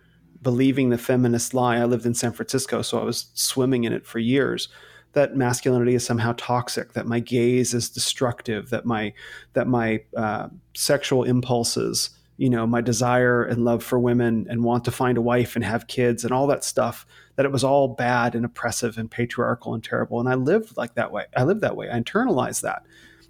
[0.43, 1.79] believing the feminist lie.
[1.79, 4.69] I lived in San Francisco, so I was swimming in it for years
[5.13, 9.13] that masculinity is somehow toxic, that my gaze is destructive, that my
[9.55, 14.85] that my uh, sexual impulses, you know, my desire and love for women and want
[14.85, 17.07] to find a wife and have kids and all that stuff,
[17.37, 20.21] that it was all bad and oppressive and patriarchal and terrible.
[20.21, 21.25] And I lived like that way.
[21.37, 21.91] I lived that way.
[21.91, 22.83] I internalized that,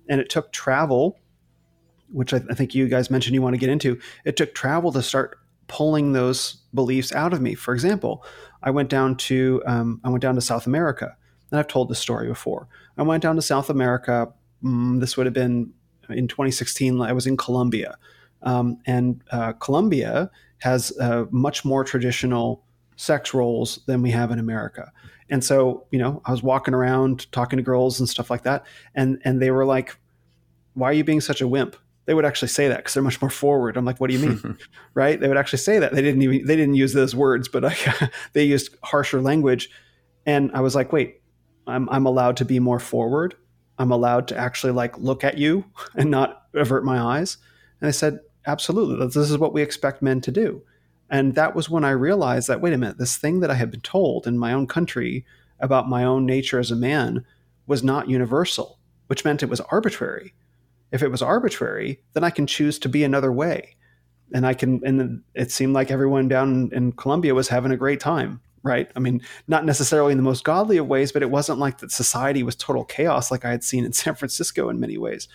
[0.08, 1.18] and it took travel,
[2.12, 3.98] which I, I think you guys mentioned you want to get into.
[4.24, 7.54] It took travel to start pulling those beliefs out of me.
[7.54, 8.24] For example,
[8.62, 11.16] I went down to um, I went down to South America
[11.50, 12.68] and I've told this story before.
[12.96, 14.32] I went down to South America.
[14.62, 15.72] Mm, this would have been
[16.08, 17.00] in 2016.
[17.00, 17.96] I was in Colombia.
[18.42, 22.64] Um, and uh, Colombia has uh, much more traditional
[22.96, 24.92] sex roles than we have in America.
[25.30, 28.64] And so, you know, I was walking around talking to girls and stuff like that,
[28.94, 29.96] and and they were like,
[30.74, 31.76] "Why are you being such a wimp?"
[32.08, 33.76] They would actually say that because they're much more forward.
[33.76, 34.56] I'm like, "What do you mean?"
[34.94, 35.20] right?
[35.20, 35.92] They would actually say that.
[35.92, 37.76] They didn't even they didn't use those words, but I,
[38.32, 39.68] they used harsher language.
[40.24, 41.20] And I was like, "Wait,
[41.66, 43.34] I'm I'm allowed to be more forward.
[43.78, 45.66] I'm allowed to actually like look at you
[45.96, 47.36] and not avert my eyes."
[47.82, 49.04] And I said, "Absolutely.
[49.04, 50.62] This is what we expect men to do."
[51.10, 53.70] And that was when I realized that, wait a minute, this thing that I had
[53.70, 55.26] been told in my own country
[55.60, 57.24] about my own nature as a man
[57.66, 60.34] was not universal, which meant it was arbitrary.
[60.92, 63.76] If it was arbitrary, then I can choose to be another way.
[64.32, 68.00] And I can, and it seemed like everyone down in Colombia was having a great
[68.00, 68.90] time, right?
[68.94, 71.90] I mean, not necessarily in the most godly of ways, but it wasn't like that
[71.90, 75.28] society was total chaos like I had seen in San Francisco in many ways.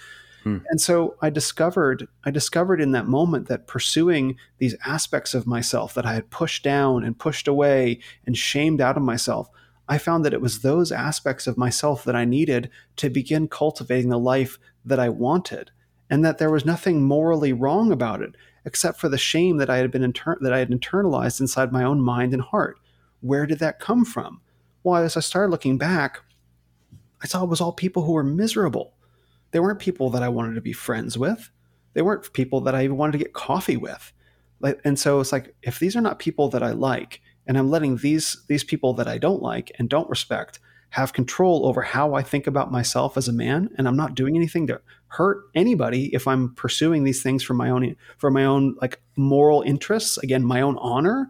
[0.44, 0.58] Hmm.
[0.70, 5.94] And so I discovered I discovered in that moment that pursuing these aspects of myself
[5.94, 9.50] that I had pushed down and pushed away and shamed out of myself,
[9.88, 14.10] I found that it was those aspects of myself that I needed to begin cultivating
[14.10, 15.72] the life that I wanted
[16.10, 19.78] and that there was nothing morally wrong about it except for the shame that I
[19.78, 22.80] had been inter- that I had internalized inside my own mind and heart.
[23.22, 24.42] Where did that come from?
[24.84, 26.20] Well, as I started looking back,
[27.22, 28.94] I saw it was all people who were miserable
[29.54, 31.52] they weren't people that I wanted to be friends with.
[31.94, 34.12] They weren't people that I even wanted to get coffee with.
[34.60, 37.70] Like, and so it's like if these are not people that I like, and I'm
[37.70, 42.14] letting these these people that I don't like and don't respect have control over how
[42.14, 46.14] I think about myself as a man, and I'm not doing anything to hurt anybody
[46.14, 50.44] if I'm pursuing these things for my own for my own like moral interests, again,
[50.44, 51.30] my own honor.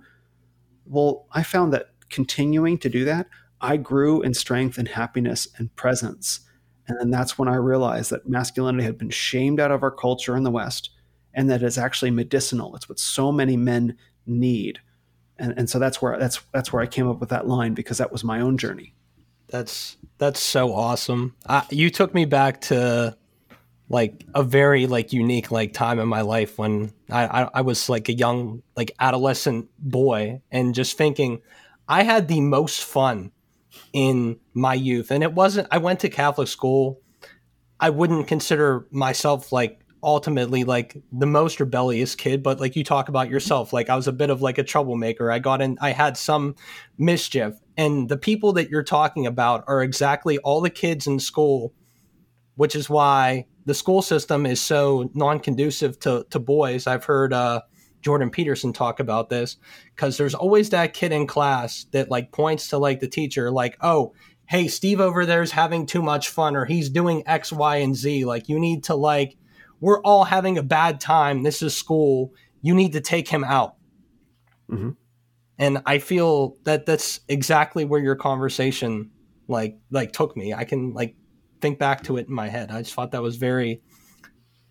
[0.86, 3.28] Well, I found that continuing to do that,
[3.62, 6.42] I grew in strength and happiness and presence
[6.88, 10.36] and then that's when I realized that masculinity had been shamed out of our culture
[10.36, 10.90] in the West
[11.34, 12.76] and that it's actually medicinal.
[12.76, 14.80] It's what so many men need.
[15.40, 17.98] And, and so that's where that's that's where I came up with that line because
[17.98, 18.94] that was my own journey.
[19.48, 21.36] That's that's so awesome.
[21.70, 23.18] you took me back to
[23.90, 27.90] like a very like unique like time in my life when I, I, I was
[27.90, 31.42] like a young like adolescent boy and just thinking
[31.88, 33.32] I had the most fun
[33.92, 35.12] in my youth.
[35.12, 37.02] And it wasn't, I went to Catholic school.
[37.80, 43.10] I wouldn't consider myself like ultimately like the most rebellious kid, but like you talk
[43.10, 45.32] about yourself, like I was a bit of like a troublemaker.
[45.32, 46.56] I got in, I had some
[46.98, 47.54] mischief.
[47.78, 51.74] And the people that you're talking about are exactly all the kids in school,
[52.56, 56.86] which is why the school system is so non conducive to, to boys.
[56.86, 57.62] I've heard, uh,
[58.02, 59.56] Jordan Peterson talk about this
[59.96, 63.78] because there's always that kid in class that like points to like the teacher, like,
[63.80, 64.14] oh,
[64.46, 68.26] hey, Steve over there's having too much fun or he's doing X, Y, and Z.
[68.26, 69.38] Like, you need to, like,
[69.84, 71.44] we're all having a bad time.
[71.44, 72.34] This is school.
[72.62, 73.76] You need to take him out.
[74.72, 74.92] Mm-hmm.
[75.60, 79.12] And I feel that that's exactly where your conversation
[79.48, 80.54] like like took me.
[80.54, 81.16] I can like
[81.60, 82.72] think back to it in my head.
[82.72, 83.82] I just thought that was very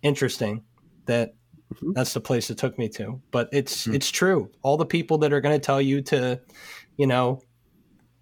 [0.01, 0.63] interesting
[1.05, 1.35] that
[1.75, 1.93] Mm-hmm.
[1.93, 3.21] That's the place it took me to.
[3.31, 3.95] But it's mm-hmm.
[3.95, 4.51] it's true.
[4.61, 6.39] All the people that are going to tell you to,
[6.97, 7.41] you know,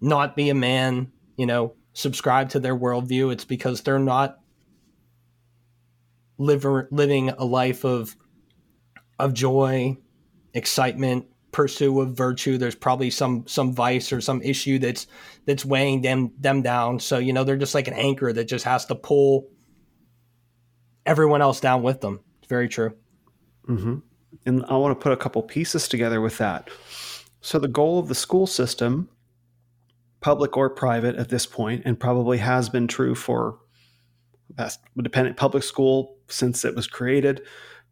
[0.00, 3.32] not be a man, you know, subscribe to their worldview.
[3.32, 4.38] It's because they're not
[6.42, 8.16] live, living a life of
[9.18, 9.96] of joy,
[10.54, 12.58] excitement, pursue of virtue.
[12.58, 15.06] There's probably some some vice or some issue that's
[15.46, 16.98] that's weighing them them down.
[16.98, 19.48] So you know they're just like an anchor that just has to pull
[21.06, 22.20] everyone else down with them.
[22.40, 22.94] It's very true.
[23.68, 23.98] Mm-hmm.
[24.46, 26.68] And I want to put a couple pieces together with that.
[27.40, 29.08] So, the goal of the school system,
[30.20, 33.58] public or private at this point, and probably has been true for
[35.00, 37.42] dependent public school since it was created,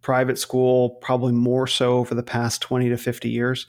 [0.02, 3.66] private school probably more so over the past 20 to 50 years.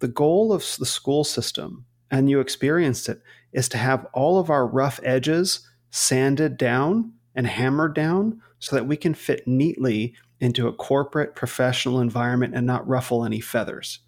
[0.00, 3.22] The goal of the school system, and you experienced it,
[3.52, 8.86] is to have all of our rough edges sanded down and hammered down so that
[8.86, 14.00] we can fit neatly into a corporate professional environment and not ruffle any feathers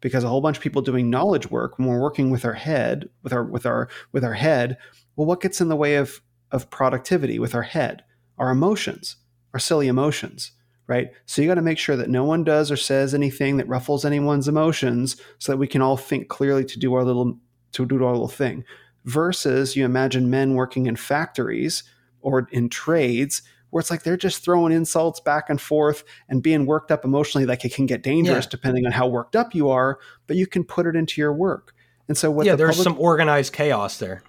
[0.00, 3.08] because a whole bunch of people doing knowledge work when we're working with our head
[3.22, 4.76] with our with our with our head
[5.16, 6.20] well what gets in the way of
[6.52, 8.04] of productivity with our head
[8.38, 9.16] our emotions
[9.52, 10.52] our silly emotions
[10.86, 11.08] right?
[11.26, 14.04] So you got to make sure that no one does or says anything that ruffles
[14.04, 17.38] anyone's emotions so that we can all think clearly to do our little
[17.72, 18.64] to do our little thing
[19.04, 21.84] versus you imagine men working in factories
[22.20, 26.64] or in trades where it's like they're just throwing insults back and forth and being
[26.64, 28.50] worked up emotionally like it can get dangerous yeah.
[28.50, 31.74] depending on how worked up you are but you can put it into your work.
[32.08, 34.22] And so what yeah the there's public, some organized chaos there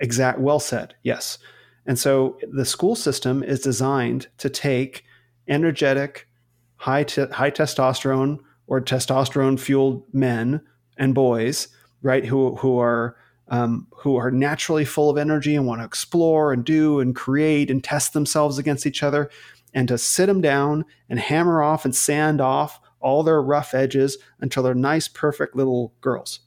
[0.00, 1.38] exact well said yes
[1.86, 5.04] and so the school system is designed to take
[5.48, 6.28] energetic
[6.76, 10.60] high te- high testosterone or testosterone fueled men
[10.96, 11.68] and boys,
[12.02, 12.24] right?
[12.24, 13.16] Who who are
[13.48, 17.70] um, who are naturally full of energy and want to explore and do and create
[17.70, 19.30] and test themselves against each other,
[19.74, 24.18] and to sit them down and hammer off and sand off all their rough edges
[24.40, 26.40] until they're nice, perfect little girls,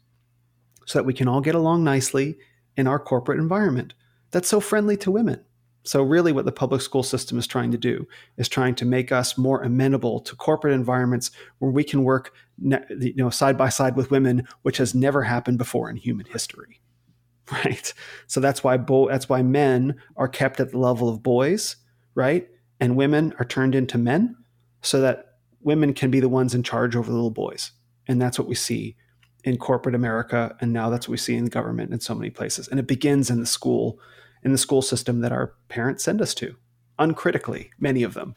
[0.86, 2.38] so that we can all get along nicely
[2.76, 3.94] in our corporate environment
[4.34, 5.40] that's so friendly to women.
[5.84, 8.08] So, really, what the public school system is trying to do
[8.38, 13.14] is trying to make us more amenable to corporate environments where we can work, you
[13.16, 16.80] know, side by side with women, which has never happened before in human history,
[17.52, 17.94] right?
[18.28, 21.76] So that's why bo- that's why men are kept at the level of boys,
[22.16, 22.48] right,
[22.80, 24.38] and women are turned into men,
[24.82, 27.72] so that women can be the ones in charge over the little boys,
[28.08, 28.96] and that's what we see
[29.44, 32.68] in corporate America, and now that's what we see in government in so many places,
[32.68, 34.00] and it begins in the school
[34.44, 36.56] in the school system that our parents send us to,
[37.00, 38.36] uncritically, many of them.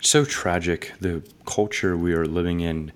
[0.00, 0.92] So tragic.
[1.00, 2.92] The culture we are living in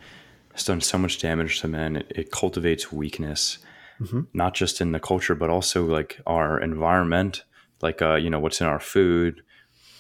[0.53, 1.97] has done so much damage to men.
[1.97, 3.59] It, it cultivates weakness,
[4.01, 4.23] mm-hmm.
[4.33, 7.45] not just in the culture, but also like our environment,
[7.83, 9.43] like, uh, you know, what's in our food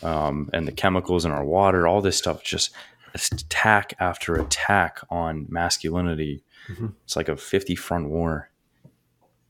[0.02, 2.70] um, and the chemicals in our water, all this stuff, just
[3.14, 6.42] attack after attack on masculinity.
[6.68, 6.88] Mm-hmm.
[7.04, 8.50] It's like a 50 front war.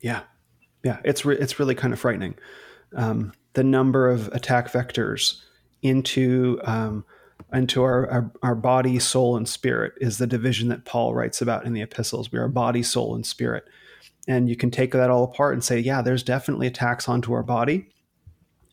[0.00, 0.22] Yeah
[0.82, 2.34] yeah, it's re- it's really kind of frightening.
[2.94, 5.40] Um, the number of attack vectors
[5.82, 7.04] into um,
[7.52, 11.64] into our, our, our body, soul, and spirit is the division that Paul writes about
[11.64, 12.30] in the epistles.
[12.30, 13.64] We are body, soul, and spirit,
[14.28, 17.42] and you can take that all apart and say, yeah, there's definitely attacks onto our
[17.42, 17.88] body,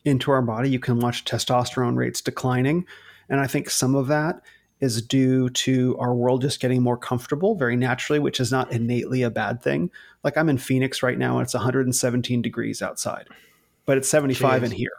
[0.04, 0.70] into our body.
[0.70, 2.86] You can watch testosterone rates declining,
[3.28, 4.40] and I think some of that
[4.80, 9.22] is due to our world just getting more comfortable very naturally, which is not innately
[9.22, 9.90] a bad thing.
[10.22, 13.28] Like I'm in Phoenix right now and it's 117 degrees outside,
[13.86, 14.64] but it's 75 Jeez.
[14.66, 14.92] in here.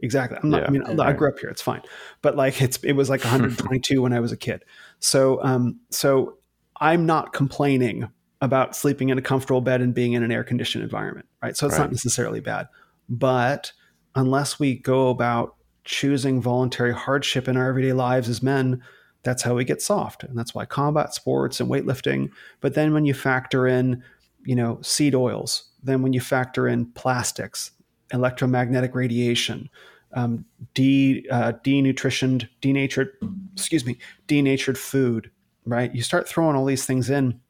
[0.00, 0.38] Exactly.
[0.42, 1.48] I'm not, yeah, I mean, I grew up here.
[1.48, 1.80] It's fine.
[2.20, 4.64] But like it's, it was like 122 when I was a kid.
[4.98, 6.36] So, um, so
[6.80, 8.08] I'm not complaining
[8.40, 11.26] about sleeping in a comfortable bed and being in an air conditioned environment.
[11.42, 11.56] Right.
[11.56, 11.84] So it's right.
[11.84, 12.68] not necessarily bad,
[13.08, 13.72] but
[14.14, 15.54] unless we go about
[15.84, 18.82] choosing voluntary hardship in our everyday lives as men,
[19.22, 20.24] that's how we get soft.
[20.24, 22.30] And that's why combat sports and weightlifting.
[22.60, 24.02] But then when you factor in,
[24.44, 27.70] you know, seed oils, then when you factor in plastics,
[28.12, 29.68] electromagnetic radiation,
[30.14, 30.44] um,
[30.74, 33.10] de uh, denutritioned, denatured,
[33.54, 35.30] excuse me, denatured food,
[35.64, 35.94] right?
[35.94, 37.40] You start throwing all these things in,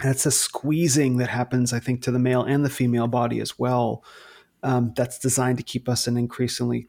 [0.00, 3.40] and it's a squeezing that happens, I think, to the male and the female body
[3.40, 4.02] as well.
[4.62, 6.86] Um, that's designed to keep us in increasingly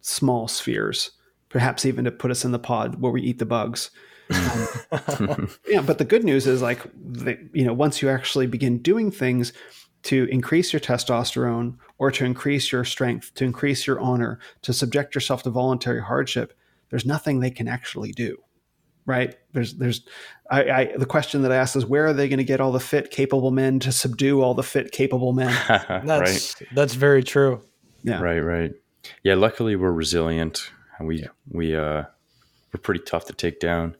[0.00, 1.10] small spheres
[1.54, 3.92] perhaps even to put us in the pod where we eat the bugs.
[4.28, 8.78] Um, yeah, but the good news is like, the, you know, once you actually begin
[8.78, 9.52] doing things
[10.02, 15.14] to increase your testosterone or to increase your strength, to increase your honor, to subject
[15.14, 16.58] yourself to voluntary hardship,
[16.90, 18.36] there's nothing they can actually do.
[19.06, 19.36] Right?
[19.52, 20.04] There's, there's,
[20.50, 22.72] I, I the question that I asked is where are they going to get all
[22.72, 25.54] the fit, capable men to subdue all the fit, capable men?
[25.68, 26.68] that's right.
[26.74, 27.62] that's very true.
[28.02, 28.20] Yeah.
[28.20, 28.40] Right.
[28.40, 28.72] Right.
[29.22, 29.34] Yeah.
[29.34, 30.72] Luckily, we're resilient
[31.04, 31.28] and we yeah.
[31.50, 32.04] we uh
[32.72, 33.94] we're pretty tough to take down.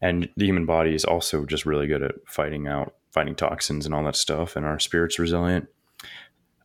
[0.00, 3.94] And the human body is also just really good at fighting out fighting toxins and
[3.94, 5.68] all that stuff, and our spirit's resilient.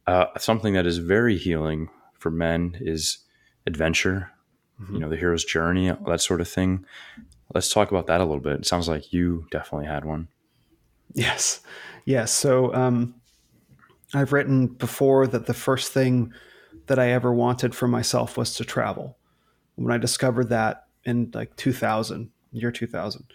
[0.07, 3.19] Uh, something that is very healing for men is
[3.67, 4.31] adventure.
[4.81, 4.93] Mm-hmm.
[4.95, 6.85] You know, the hero's journey, that sort of thing.
[7.53, 8.61] Let's talk about that a little bit.
[8.61, 10.29] It sounds like you definitely had one.
[11.13, 11.61] Yes,
[12.05, 12.31] yes.
[12.31, 13.15] So um,
[14.13, 16.33] I've written before that the first thing
[16.87, 19.16] that I ever wanted for myself was to travel.
[19.77, 23.25] When I discovered that in like 2000, year 2000.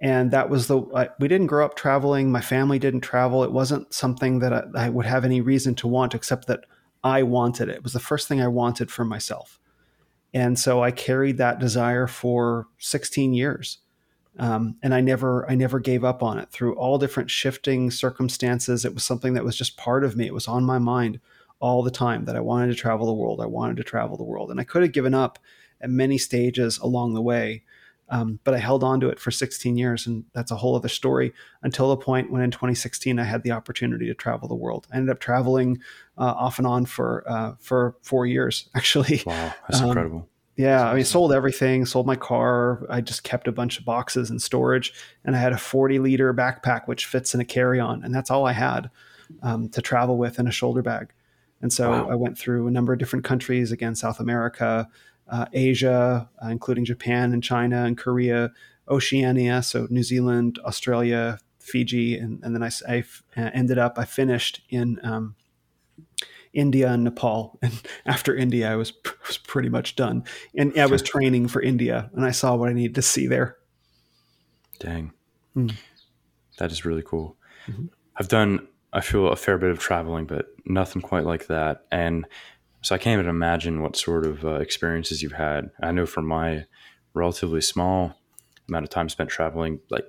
[0.00, 2.32] And that was the, I, we didn't grow up traveling.
[2.32, 3.44] My family didn't travel.
[3.44, 6.64] It wasn't something that I, I would have any reason to want, except that
[7.04, 7.76] I wanted it.
[7.76, 9.60] It was the first thing I wanted for myself.
[10.34, 13.78] And so I carried that desire for 16 years.
[14.38, 18.84] Um, and I never, I never gave up on it through all different shifting circumstances.
[18.84, 20.26] It was something that was just part of me.
[20.26, 21.20] It was on my mind
[21.60, 23.40] all the time that I wanted to travel the world.
[23.40, 24.50] I wanted to travel the world.
[24.50, 25.38] And I could have given up
[25.82, 27.62] at many stages along the way.
[28.08, 30.88] Um, but I held on to it for 16 years, and that's a whole other
[30.88, 34.86] story until the point when in 2016 I had the opportunity to travel the world.
[34.92, 35.78] I ended up traveling
[36.18, 39.22] uh, off and on for uh, for four years, actually.
[39.24, 40.28] Wow, that's um, incredible.
[40.56, 42.84] Yeah, that's I mean, sold everything, sold my car.
[42.90, 44.92] I just kept a bunch of boxes in storage,
[45.24, 48.30] and I had a 40 liter backpack which fits in a carry on, and that's
[48.30, 48.90] all I had
[49.42, 51.14] um, to travel with in a shoulder bag.
[51.62, 52.08] And so wow.
[52.10, 54.88] I went through a number of different countries, again, South America,
[55.32, 58.52] uh, Asia, uh, including Japan and China and Korea,
[58.88, 63.04] Oceania, so New Zealand, Australia, Fiji, and, and then I, I
[63.36, 65.34] uh, ended up, I finished in um,
[66.52, 67.58] India and Nepal.
[67.62, 67.72] And
[68.04, 68.92] after India, I was
[69.26, 70.24] was pretty much done.
[70.54, 73.56] And I was training for India, and I saw what I needed to see there.
[74.78, 75.12] Dang,
[75.56, 75.74] mm.
[76.58, 77.36] that is really cool.
[77.66, 77.86] Mm-hmm.
[78.16, 81.84] I've done, I feel, a fair bit of traveling, but nothing quite like that.
[81.90, 82.26] And
[82.82, 85.70] so I can't even imagine what sort of uh, experiences you've had.
[85.82, 86.66] I know from my
[87.14, 88.14] relatively small
[88.68, 90.04] amount of time spent traveling, like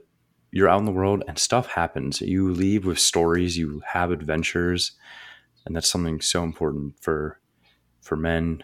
[0.51, 2.21] you're out in the world and stuff happens.
[2.21, 4.93] You leave with stories, you have adventures,
[5.65, 7.39] and that's something so important for
[8.01, 8.63] for men,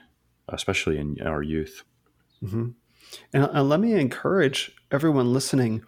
[0.49, 1.84] especially in our youth.
[2.43, 2.70] Mm-hmm.
[3.34, 5.84] And, and let me encourage everyone listening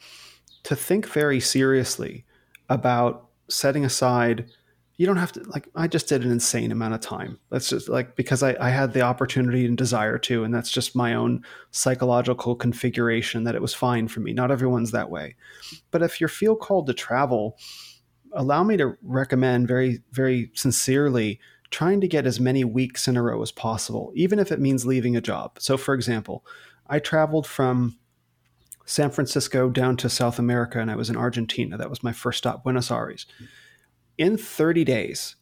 [0.64, 2.26] to think very seriously
[2.70, 4.50] about setting aside
[5.02, 7.40] you don't have to like i just did an insane amount of time.
[7.50, 10.96] That's just like because I, I, had the opportunity and desire to and that's just
[10.96, 14.32] my own psychological configuration that it was fine for me.
[14.32, 15.36] Not everyone's that way.
[15.90, 17.58] But if you feel called to travel
[18.34, 21.40] allow me to recommend very very sincerely
[21.72, 24.86] trying to get as many weeks in a row as possible even if it means
[24.86, 25.58] leaving a job.
[25.58, 26.46] So for example
[26.88, 27.98] i traveled from
[28.86, 31.76] san francisco down to south america and i was in argentina.
[31.76, 33.26] That was my first stop buenos aires
[34.22, 35.36] in 30 days,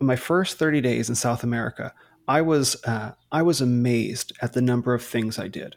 [0.00, 1.94] my first 30 days in South America,
[2.26, 5.76] I was uh, I was amazed at the number of things I did.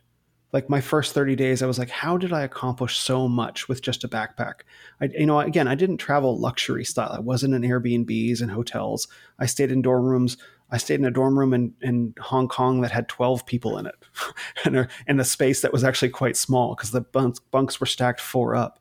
[0.51, 3.83] Like my first 30 days, I was like, how did I accomplish so much with
[3.83, 4.61] just a backpack?
[4.99, 7.11] I, you know, again, I didn't travel luxury style.
[7.13, 9.07] I wasn't in Airbnbs and hotels.
[9.37, 10.37] I stayed in dorm rooms.
[10.71, 13.85] I stayed in a dorm room in, in Hong Kong that had 12 people in
[13.85, 13.95] it
[14.65, 18.19] and, a, a space that was actually quite small because the bunks, bunks were stacked
[18.19, 18.80] four up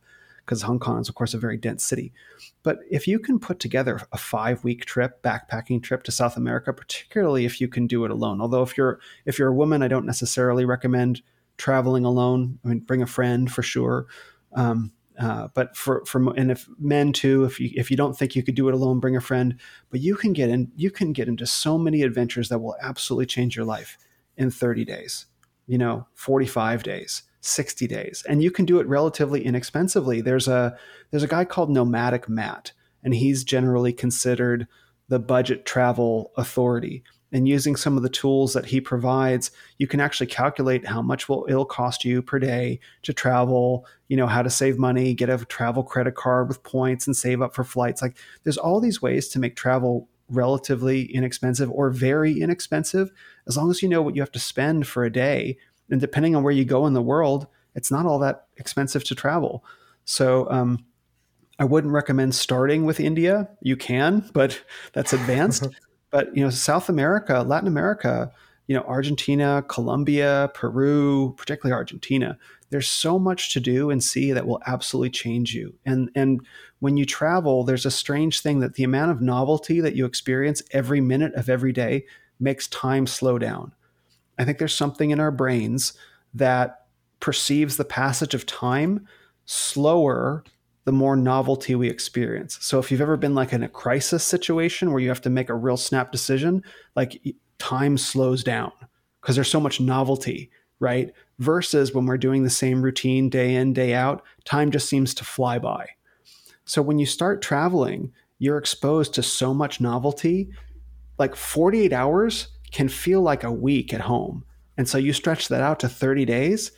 [0.51, 2.13] because Hong Kong is, of course, a very dense city.
[2.65, 6.73] But if you can put together a five week trip, backpacking trip to South America,
[6.73, 9.87] particularly if you can do it alone, although if you're if you're a woman, I
[9.87, 11.23] don't necessarily recommend
[11.57, 12.59] traveling alone.
[12.65, 14.09] I mean, bring a friend for sure.
[14.55, 14.91] Um,
[15.21, 18.43] uh, but for for and if men too, if you if you don't think you
[18.43, 19.55] could do it alone, bring a friend.
[19.91, 23.27] But you can get in you can get into so many adventures that will absolutely
[23.27, 23.97] change your life
[24.37, 25.27] in 30 days.
[25.69, 27.23] You know, 45 days.
[27.41, 28.25] 60 days.
[28.29, 30.21] And you can do it relatively inexpensively.
[30.21, 30.77] There's a
[31.11, 32.73] there's a guy called nomadic matt
[33.03, 34.67] and he's generally considered
[35.09, 37.03] the budget travel authority.
[37.33, 41.29] And using some of the tools that he provides you can actually calculate how much
[41.29, 45.31] will it'll cost you per day to travel you know how to save money get
[45.31, 48.03] a travel credit card with points and save up for flights.
[48.03, 53.11] Like there's all these ways to make travel relatively inexpensive or very inexpensive
[53.47, 55.57] as long as you know what you have to spend for a day
[55.91, 59.15] and depending on where you go in the world, it's not all that expensive to
[59.15, 59.65] travel.
[60.05, 60.85] So um,
[61.59, 63.49] I wouldn't recommend starting with India.
[63.61, 64.61] You can, but
[64.93, 65.69] that's advanced.
[66.11, 68.33] but you know, South America, Latin America,
[68.67, 72.39] you know, Argentina, Colombia, Peru, particularly Argentina.
[72.71, 75.75] There's so much to do and see that will absolutely change you.
[75.85, 76.41] And and
[76.79, 80.63] when you travel, there's a strange thing that the amount of novelty that you experience
[80.71, 82.07] every minute of every day
[82.39, 83.73] makes time slow down.
[84.41, 85.93] I think there's something in our brains
[86.33, 86.87] that
[87.21, 89.07] perceives the passage of time
[89.45, 90.43] slower
[90.87, 92.57] the more novelty we experience.
[92.63, 95.51] So if you've ever been like in a crisis situation where you have to make
[95.51, 96.65] a real snap decision,
[96.97, 97.23] like
[97.59, 98.73] time slows down
[99.21, 101.13] because there's so much novelty, right?
[101.39, 105.25] Versus when we're doing the same routine day in, day out, time just seems to
[105.25, 105.87] fly by.
[106.65, 110.49] So when you start traveling, you're exposed to so much novelty.
[111.19, 114.45] Like 48 hours can feel like a week at home.
[114.77, 116.73] And so you stretch that out to 30 days.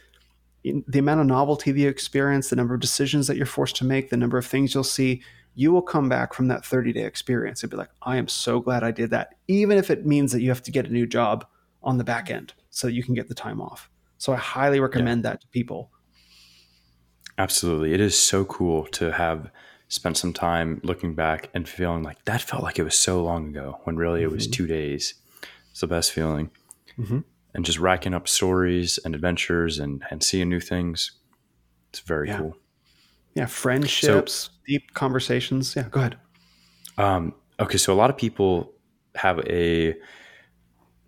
[0.64, 3.84] The amount of novelty that you experience, the number of decisions that you're forced to
[3.84, 5.22] make, the number of things you'll see,
[5.54, 8.60] you will come back from that 30 day experience and be like, I am so
[8.60, 11.06] glad I did that, even if it means that you have to get a new
[11.06, 11.46] job
[11.82, 13.90] on the back end so you can get the time off.
[14.18, 15.32] So I highly recommend yeah.
[15.32, 15.90] that to people.
[17.38, 17.92] Absolutely.
[17.92, 19.50] It is so cool to have
[19.88, 23.48] spent some time looking back and feeling like that felt like it was so long
[23.48, 24.52] ago when really it was mm-hmm.
[24.52, 25.14] two days.
[25.72, 26.50] It's the best feeling.
[26.98, 27.20] Mm-hmm.
[27.54, 31.12] And just racking up stories and adventures and, and seeing new things.
[31.90, 32.38] It's very yeah.
[32.38, 32.56] cool.
[33.34, 35.74] Yeah, friendships, so, deep conversations.
[35.74, 36.16] Yeah, go ahead.
[36.98, 38.72] Um, okay, so a lot of people
[39.14, 39.94] have a,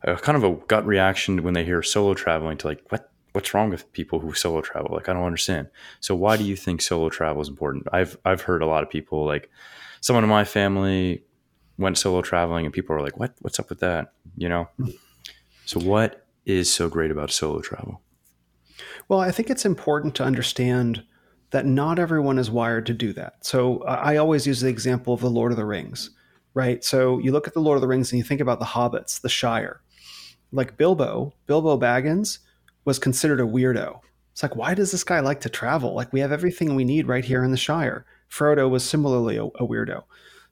[0.03, 3.53] a kind of a gut reaction when they hear solo traveling to like, what what's
[3.53, 4.95] wrong with people who solo travel?
[4.95, 5.69] Like, I don't understand.
[6.01, 7.89] So why do you think solo travel is important?
[7.93, 9.51] I've I've heard a lot of people like
[10.01, 11.25] someone in my family
[11.79, 14.13] went solo traveling and people are like, what, what's up with that?
[14.37, 14.69] You know?
[15.67, 18.01] So what is so great about solo travel?
[19.09, 21.05] Well, I think it's important to understand
[21.51, 23.45] that not everyone is wired to do that.
[23.45, 26.11] So uh, I always use the example of the Lord of the Rings,
[26.55, 26.83] right?
[26.83, 29.21] So you look at the Lord of the Rings and you think about the hobbits,
[29.21, 29.81] the Shire.
[30.53, 32.39] Like Bilbo, Bilbo Baggins
[32.85, 34.01] was considered a weirdo.
[34.33, 35.95] It's like, why does this guy like to travel?
[35.95, 38.05] Like we have everything we need right here in the Shire.
[38.31, 40.03] Frodo was similarly a, a weirdo.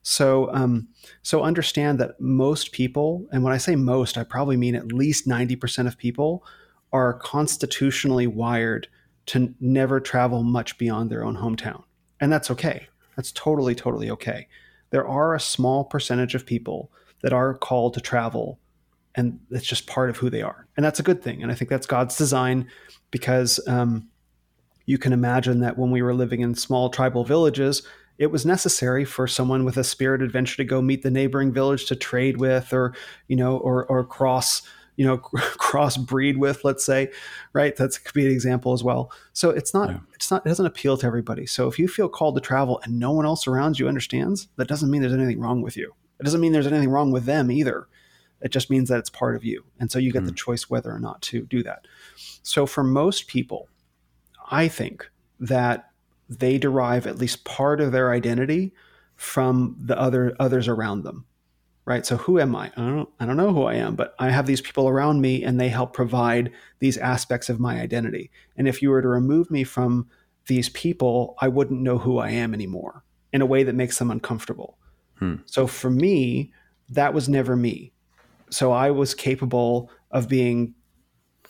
[0.03, 0.89] So, um,
[1.21, 5.27] so understand that most people, and when I say most, I probably mean at least
[5.27, 6.45] 90% of people
[6.91, 8.87] are constitutionally wired
[9.27, 11.83] to never travel much beyond their own hometown.
[12.19, 12.87] And that's okay.
[13.15, 14.47] That's totally, totally okay.
[14.89, 16.91] There are a small percentage of people
[17.21, 18.59] that are called to travel,
[19.15, 20.67] and it's just part of who they are.
[20.75, 21.41] And that's a good thing.
[21.41, 22.67] And I think that's God's design
[23.09, 24.09] because um,
[24.85, 27.83] you can imagine that when we were living in small tribal villages,
[28.17, 31.85] it was necessary for someone with a spirit adventure to go meet the neighboring village
[31.87, 32.93] to trade with or
[33.27, 34.61] you know or or cross
[34.95, 35.17] you know
[35.57, 37.11] cross breed with let's say
[37.53, 37.75] right?
[37.75, 39.11] That's could be an example as well.
[39.33, 39.99] So it's not yeah.
[40.13, 41.45] it's not it doesn't appeal to everybody.
[41.45, 44.67] So if you feel called to travel and no one else around you understands that
[44.67, 45.93] doesn't mean there's anything wrong with you.
[46.19, 47.87] It doesn't mean there's anything wrong with them either.
[48.41, 49.63] It just means that it's part of you.
[49.79, 50.27] And so you get mm.
[50.27, 51.87] the choice whether or not to do that.
[52.43, 53.67] So for most people
[54.51, 55.09] i think
[55.39, 55.89] that
[56.29, 58.73] they derive at least part of their identity
[59.15, 61.25] from the other others around them
[61.85, 62.05] right?
[62.05, 62.71] So who am i?
[62.77, 65.43] I don't i don't know who i am but i have these people around me
[65.43, 68.31] and they help provide these aspects of my identity.
[68.57, 70.07] And if you were to remove me from
[70.47, 74.11] these people i wouldn't know who i am anymore in a way that makes them
[74.11, 74.77] uncomfortable.
[75.15, 75.35] Hmm.
[75.45, 76.51] so for me
[76.89, 77.93] that was never me.
[78.49, 80.75] So i was capable of being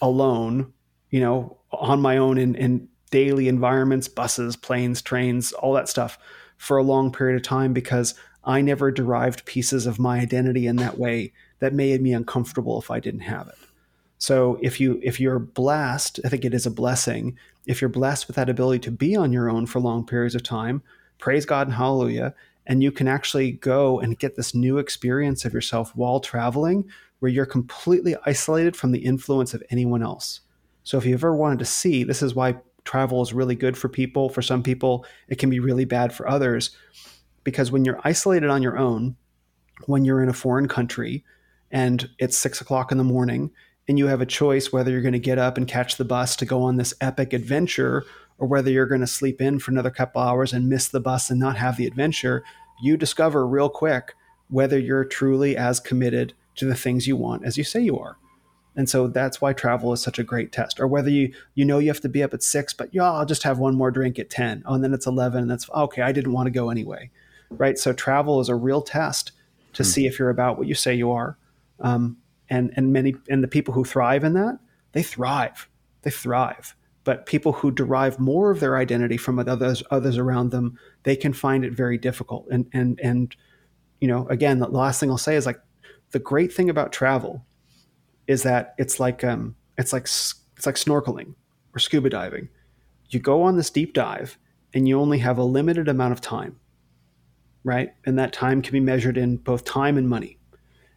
[0.01, 0.73] alone
[1.09, 6.17] you know on my own in, in daily environments buses planes trains all that stuff
[6.57, 10.77] for a long period of time because I never derived pieces of my identity in
[10.77, 13.57] that way that made me uncomfortable if I didn't have it.
[14.17, 17.37] So if you if you're blessed, I think it is a blessing.
[17.67, 20.41] If you're blessed with that ability to be on your own for long periods of
[20.41, 20.81] time,
[21.19, 22.33] praise God and hallelujah,
[22.65, 26.89] and you can actually go and get this new experience of yourself while traveling
[27.19, 30.39] where you're completely isolated from the influence of anyone else.
[30.83, 32.55] So if you ever wanted to see, this is why
[32.85, 34.29] travel is really good for people.
[34.29, 36.71] For some people, it can be really bad for others
[37.43, 39.15] because when you're isolated on your own,
[39.85, 41.23] when you're in a foreign country
[41.71, 43.51] and it's six o'clock in the morning
[43.87, 46.35] and you have a choice whether you're going to get up and catch the bus
[46.37, 48.05] to go on this epic adventure
[48.37, 51.29] or whether you're going to sleep in for another couple hours and miss the bus
[51.29, 52.43] and not have the adventure,
[52.81, 54.13] you discover real quick
[54.49, 58.17] whether you're truly as committed to the things you want as you say you are.
[58.75, 60.79] And so that's why travel is such a great test.
[60.79, 63.25] Or whether you you know you have to be up at six, but yeah, I'll
[63.25, 64.63] just have one more drink at ten.
[64.65, 66.01] Oh, and then it's eleven, and that's okay.
[66.01, 67.11] I didn't want to go anyway
[67.57, 67.77] right?
[67.77, 69.31] So travel is a real test
[69.73, 71.37] to mm see if you're about what you say you are.
[71.79, 72.17] Um,
[72.49, 74.59] and and many and the people who thrive in that,
[74.91, 75.67] they thrive.
[76.03, 76.75] They thrive.
[77.03, 81.33] But people who derive more of their identity from others others around them, they can
[81.33, 82.47] find it very difficult.
[82.51, 83.35] And and and
[83.99, 85.59] you know, again, the last thing I'll say is like
[86.11, 87.45] the great thing about travel
[88.27, 91.35] is that it's like um, it's like it's like snorkeling
[91.73, 92.49] or scuba diving.
[93.09, 94.37] You go on this deep dive
[94.73, 96.59] and you only have a limited amount of time
[97.63, 97.93] right?
[98.05, 100.37] And that time can be measured in both time and money.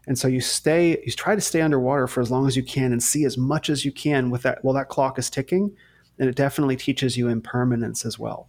[0.07, 2.93] And so you stay, you try to stay underwater for as long as you can
[2.93, 5.75] and see as much as you can with that while that clock is ticking.
[6.19, 8.49] And it definitely teaches you impermanence as well.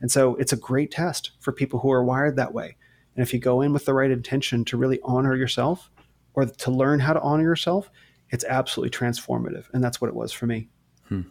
[0.00, 2.76] And so it's a great test for people who are wired that way.
[3.16, 5.90] And if you go in with the right intention to really honor yourself
[6.34, 7.90] or to learn how to honor yourself,
[8.30, 9.66] it's absolutely transformative.
[9.72, 10.68] And that's what it was for me.
[11.08, 11.22] Hmm.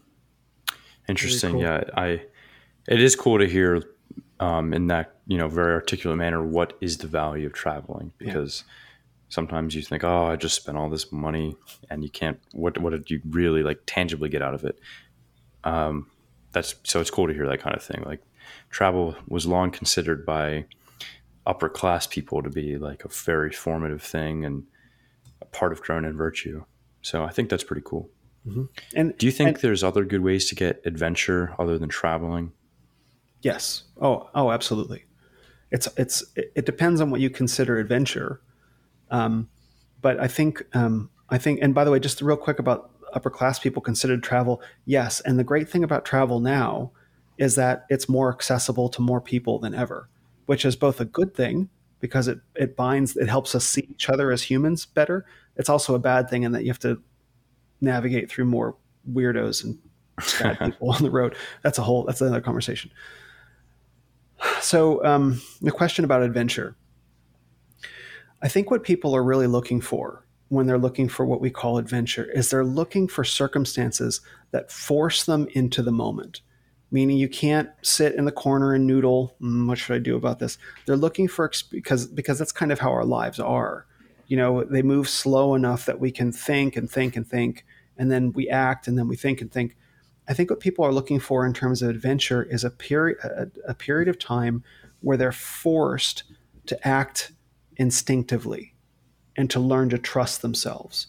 [1.07, 1.53] Interesting.
[1.53, 1.61] Cool.
[1.61, 1.83] Yeah.
[1.95, 2.21] I,
[2.87, 3.83] it is cool to hear
[4.39, 8.63] um, in that you know very articulate manner what is the value of traveling because
[8.65, 8.73] yeah.
[9.29, 11.55] sometimes you think oh i just spent all this money
[11.89, 14.79] and you can't what what did you really like tangibly get out of it
[15.63, 16.07] um,
[16.53, 18.21] that's so it's cool to hear that kind of thing like
[18.69, 20.65] travel was long considered by
[21.45, 24.63] upper class people to be like a very formative thing and
[25.41, 26.63] a part of growing in virtue
[27.07, 28.09] so i think that's pretty cool
[28.45, 28.63] mm-hmm.
[28.95, 32.51] and do you think and, there's other good ways to get adventure other than traveling
[33.41, 33.83] Yes.
[34.01, 35.05] Oh, oh, absolutely.
[35.71, 38.41] It's it's it depends on what you consider adventure,
[39.11, 39.49] um,
[40.01, 41.59] but I think um, I think.
[41.61, 44.61] And by the way, just real quick about upper class people considered travel.
[44.85, 46.91] Yes, and the great thing about travel now
[47.37, 50.09] is that it's more accessible to more people than ever,
[50.45, 54.09] which is both a good thing because it it binds it helps us see each
[54.09, 55.25] other as humans better.
[55.57, 57.01] It's also a bad thing in that you have to
[57.81, 58.75] navigate through more
[59.11, 59.77] weirdos and
[60.41, 61.35] bad people on the road.
[61.63, 62.91] That's a whole that's another conversation.
[64.61, 66.75] So, um, the question about adventure.
[68.41, 71.77] I think what people are really looking for when they're looking for what we call
[71.77, 76.41] adventure is they're looking for circumstances that force them into the moment.
[76.91, 79.35] Meaning, you can't sit in the corner and noodle.
[79.41, 80.57] Mm, what should I do about this?
[80.85, 83.86] They're looking for because because that's kind of how our lives are.
[84.27, 87.65] You know, they move slow enough that we can think and think and think,
[87.97, 89.75] and then we act, and then we think and think
[90.29, 93.47] I think what people are looking for in terms of adventure is a period a,
[93.69, 94.63] a period of time
[95.01, 96.23] where they're forced
[96.65, 97.31] to act
[97.77, 98.73] instinctively
[99.37, 101.07] and to learn to trust themselves.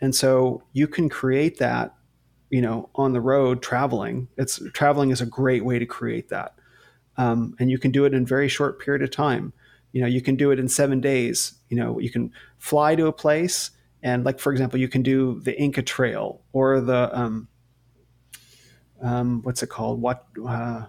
[0.00, 1.94] And so you can create that,
[2.50, 4.28] you know, on the road traveling.
[4.36, 6.54] It's traveling is a great way to create that.
[7.16, 9.52] Um, and you can do it in a very short period of time.
[9.92, 11.54] You know, you can do it in seven days.
[11.68, 13.70] You know, you can fly to a place
[14.02, 17.48] and, like for example, you can do the Inca Trail or the um,
[19.00, 20.00] um, what's it called?
[20.00, 20.86] What uh,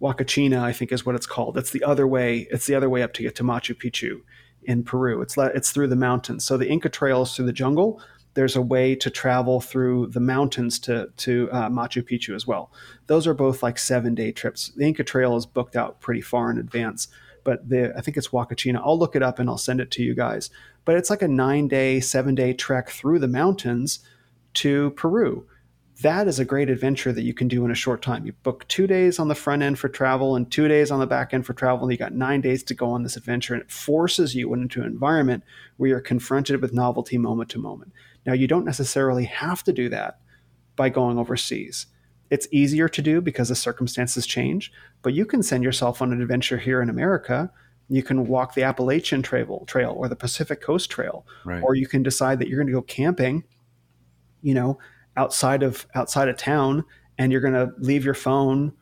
[0.00, 1.56] Huacachina, I think, is what it's called.
[1.56, 2.48] It's the other way.
[2.50, 4.20] It's the other way up to get to Machu Picchu
[4.62, 5.22] in Peru.
[5.22, 6.44] It's it's through the mountains.
[6.44, 8.02] So the Inca Trail is through the jungle.
[8.34, 12.72] There's a way to travel through the mountains to to uh, Machu Picchu as well.
[13.06, 14.70] Those are both like seven day trips.
[14.76, 17.08] The Inca Trail is booked out pretty far in advance,
[17.50, 18.80] but the I think it's Huacachina.
[18.84, 20.50] I'll look it up and I'll send it to you guys.
[20.84, 23.98] But it's like a nine day, seven day trek through the mountains
[24.54, 25.46] to Peru
[26.02, 28.24] that is a great adventure that you can do in a short time.
[28.24, 31.06] You book two days on the front end for travel and two days on the
[31.06, 33.52] back end for travel, and you got nine days to go on this adventure.
[33.52, 35.44] And it forces you into an environment
[35.76, 37.92] where you're confronted with novelty moment to moment.
[38.24, 40.20] Now, you don't necessarily have to do that
[40.74, 41.86] by going overseas.
[42.30, 44.72] It's easier to do because the circumstances change,
[45.02, 47.50] but you can send yourself on an adventure here in America.
[47.88, 51.62] You can walk the Appalachian Trail, trail or the Pacific Coast Trail, right.
[51.62, 53.42] or you can decide that you're going to go camping,
[54.42, 54.78] you know,
[55.16, 56.84] outside of outside of town
[57.18, 58.72] and you're going to leave your phone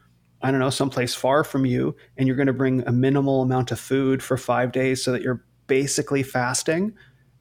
[0.42, 3.72] i don't know someplace far from you and you're going to bring a minimal amount
[3.72, 6.94] of food for 5 days so that you're basically fasting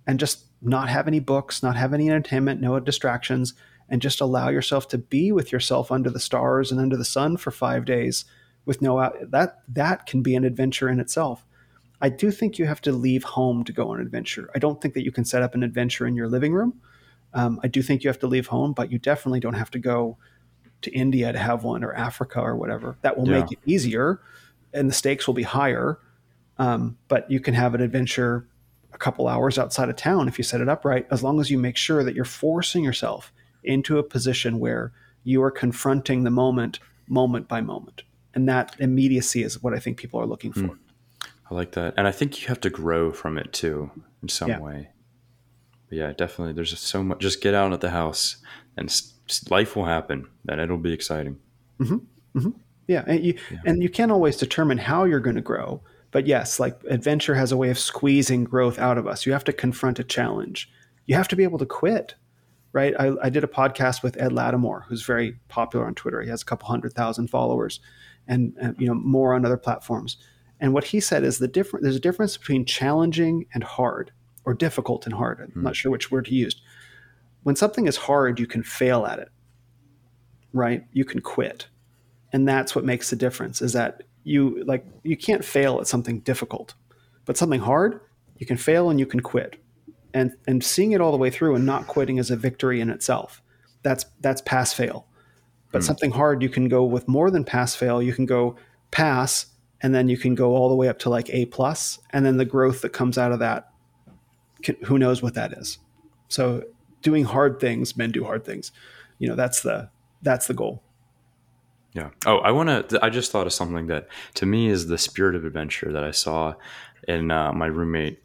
[0.07, 3.53] and just not have any books not have any entertainment no distractions
[3.89, 7.37] and just allow yourself to be with yourself under the stars and under the sun
[7.37, 8.25] for 5 days
[8.65, 11.45] with no out that that can be an adventure in itself
[12.01, 14.49] I do think you have to leave home to go on an adventure.
[14.53, 16.79] I don't think that you can set up an adventure in your living room.
[17.33, 19.79] Um, I do think you have to leave home, but you definitely don't have to
[19.79, 20.17] go
[20.81, 22.97] to India to have one or Africa or whatever.
[23.01, 23.39] That will yeah.
[23.39, 24.21] make it easier,
[24.73, 25.99] and the stakes will be higher.
[26.59, 28.47] Um, but you can have an adventure
[28.93, 31.51] a couple hours outside of town if you set it up right, as long as
[31.51, 33.31] you make sure that you're forcing yourself
[33.67, 34.91] into a position where
[35.23, 38.03] you are confronting the moment, moment by moment.
[38.33, 40.67] And that immediacy is what I think people are looking hmm.
[40.67, 40.73] for.
[40.73, 40.79] Mm.
[41.49, 41.93] I like that.
[41.97, 43.89] And I think you have to grow from it too
[44.21, 44.59] in some yeah.
[44.59, 44.89] way.
[45.89, 46.53] But yeah, definitely.
[46.53, 47.19] There's just so much.
[47.19, 48.37] Just get out of the house,
[48.75, 48.93] and
[49.49, 51.37] life will happen, and it'll be exciting.
[51.79, 52.39] Mm-hmm.
[52.39, 52.49] Mm-hmm.
[52.87, 53.59] Yeah, and you yeah.
[53.65, 55.81] and you can't always determine how you're going to grow.
[56.11, 59.25] But yes, like adventure has a way of squeezing growth out of us.
[59.25, 60.69] You have to confront a challenge.
[61.05, 62.15] You have to be able to quit,
[62.73, 62.93] right?
[62.99, 66.21] I, I did a podcast with Ed Latimore, who's very popular on Twitter.
[66.21, 67.79] He has a couple hundred thousand followers,
[68.27, 70.17] and, and you know more on other platforms.
[70.59, 71.83] And what he said is the different.
[71.83, 74.11] There's a difference between challenging and hard
[74.45, 75.39] or difficult and hard.
[75.41, 75.63] I'm mm.
[75.63, 76.61] not sure which word he used.
[77.43, 79.29] When something is hard, you can fail at it,
[80.53, 80.83] right?
[80.93, 81.67] You can quit.
[82.33, 86.19] And that's what makes the difference is that you like you can't fail at something
[86.19, 86.75] difficult.
[87.25, 87.99] But something hard,
[88.37, 89.61] you can fail and you can quit.
[90.17, 92.89] And and seeing it all the way through and not quitting is a victory in
[92.89, 93.43] itself.
[93.83, 95.05] That's that's pass fail.
[95.71, 95.85] But mm.
[95.85, 98.01] something hard you can go with more than pass fail.
[98.01, 98.55] You can go
[98.89, 99.45] pass
[99.81, 102.37] and then you can go all the way up to like A plus and then
[102.37, 103.69] the growth that comes out of that
[104.63, 105.77] can, who knows what that is.
[106.29, 106.63] So
[107.03, 108.71] doing hard things, men do hard things.
[109.19, 109.89] You know, that's the
[110.23, 110.81] that's the goal.
[111.93, 112.09] Yeah.
[112.25, 112.99] Oh, I want to.
[113.05, 116.11] I just thought of something that to me is the spirit of adventure that I
[116.11, 116.55] saw
[117.07, 118.19] in uh, my roommate.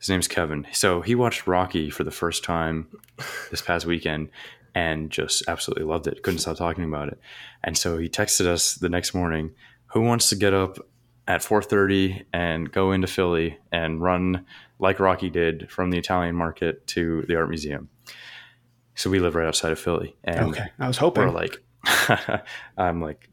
[0.00, 0.66] His name's Kevin.
[0.72, 2.88] So he watched Rocky for the first time
[3.50, 4.30] this past weekend
[4.74, 6.22] and just absolutely loved it.
[6.22, 7.20] Couldn't stop talking about it.
[7.62, 9.52] And so he texted us the next morning.
[9.92, 10.78] Who wants to get up
[11.28, 14.46] at 4:30 and go into Philly and run
[14.78, 17.88] like Rocky did from the Italian market to the art museum.
[18.94, 20.16] So we live right outside of Philly.
[20.24, 20.68] And okay.
[20.78, 21.24] I was hoping.
[21.24, 21.62] We're like,
[22.76, 23.28] I'm like,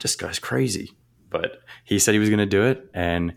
[0.00, 0.92] this guy's crazy.
[1.30, 2.90] But he said he was going to do it.
[2.92, 3.34] And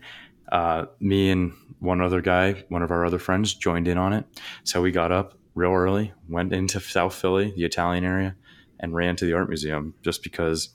[0.50, 1.52] uh, me and
[1.84, 4.24] one other guy, one of our other friends, joined in on it.
[4.64, 8.36] So we got up real early, went into South Philly, the Italian area,
[8.80, 10.70] and ran to the art museum just because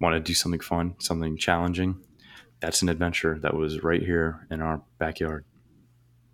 [0.00, 1.96] wanted to do something fun, something challenging.
[2.60, 5.44] That's an adventure that was right here in our backyard.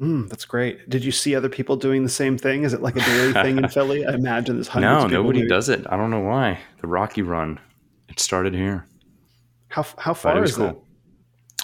[0.00, 0.88] Mm, that's great.
[0.88, 2.62] Did you see other people doing the same thing?
[2.64, 4.06] Is it like a daily thing in Philly?
[4.06, 5.12] I imagine there's hundreds.
[5.12, 5.86] No, nobody does it.
[5.90, 6.58] I don't know why.
[6.80, 7.60] The Rocky Run.
[8.08, 8.86] It started here.
[9.68, 10.66] How how far is cool.
[10.66, 10.76] that?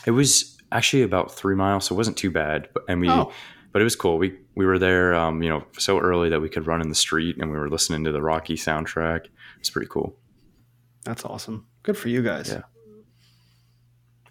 [0.07, 2.69] It was actually about three miles, so it wasn't too bad.
[2.75, 3.33] But and we, oh.
[3.73, 4.19] but it was cool.
[4.19, 6.95] We we were there, um, you know, so early that we could run in the
[6.95, 9.27] street, and we were listening to the Rocky soundtrack.
[9.59, 10.17] It's pretty cool.
[11.05, 11.67] That's awesome.
[11.83, 12.49] Good for you guys.
[12.51, 12.63] Yeah.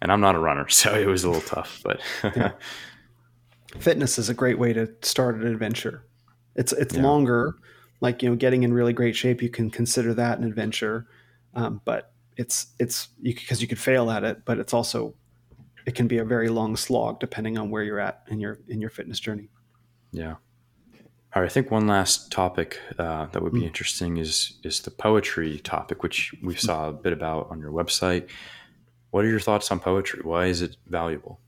[0.02, 2.00] And I'm not a runner, so it was a little tough, but.
[2.36, 2.52] yeah
[3.78, 6.04] fitness is a great way to start an adventure.
[6.54, 7.02] It's it's yeah.
[7.02, 7.56] longer,
[8.00, 9.42] like you know, getting in really great shape.
[9.42, 11.06] You can consider that an adventure,
[11.54, 15.14] um, but it's it's because you, you could fail at it, but it's also
[15.86, 18.80] it can be a very long slog depending on where you're at in your in
[18.80, 19.48] your fitness journey.
[20.10, 20.34] Yeah.
[21.34, 21.46] All right.
[21.46, 23.66] I think one last topic uh, that would be mm.
[23.66, 28.28] interesting is is the poetry topic, which we saw a bit about on your website.
[29.10, 30.20] What are your thoughts on poetry?
[30.22, 31.40] Why is it valuable?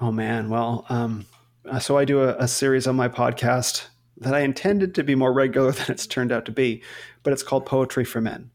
[0.00, 1.26] Oh man, well, um,
[1.80, 3.86] so I do a, a series on my podcast
[4.18, 6.82] that I intended to be more regular than it's turned out to be,
[7.22, 8.50] but it's called Poetry for Men.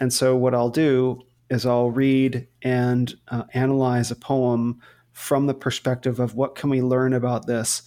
[0.00, 4.80] And so what I'll do is I'll read and uh, analyze a poem
[5.12, 7.82] from the perspective of what can we learn about this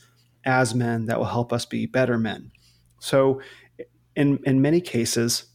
[0.46, 2.52] as men that will help us be better men.
[3.00, 3.42] So
[4.16, 5.46] in in many cases